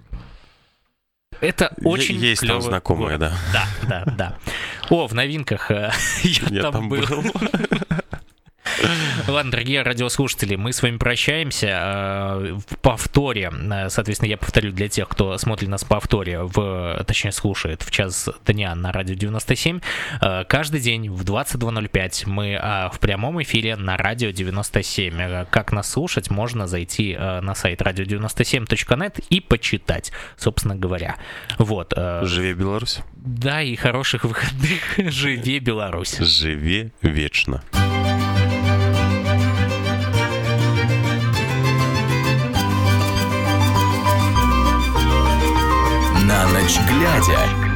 [1.39, 3.33] Это очень Есть там клёвый знакомые, город.
[3.53, 3.67] да.
[3.87, 4.37] Да, да, да.
[4.89, 5.91] О, в новинках э,
[6.23, 7.05] я, Я там, там был.
[7.05, 7.23] был.
[9.27, 13.51] Ладно, дорогие радиослушатели, мы с вами прощаемся э, в повторе.
[13.71, 17.91] Э, Соответственно, я повторю для тех, кто смотрит нас в повторе, в, точнее слушает в
[17.91, 19.79] час дня на радио 97.
[20.21, 22.59] Э, Каждый день в 22.05 мы
[22.93, 25.13] в прямом эфире на радио 97.
[25.21, 31.15] Э, Как нас слушать, можно зайти на сайт radio97.net и почитать, собственно говоря.
[31.57, 31.93] Вот.
[32.23, 32.99] Живи Беларусь.
[33.15, 34.81] Да, и хороших выходных.
[34.97, 36.17] Живи Беларусь.
[36.19, 37.63] Живи вечно.
[46.33, 47.72] На ночь глядя.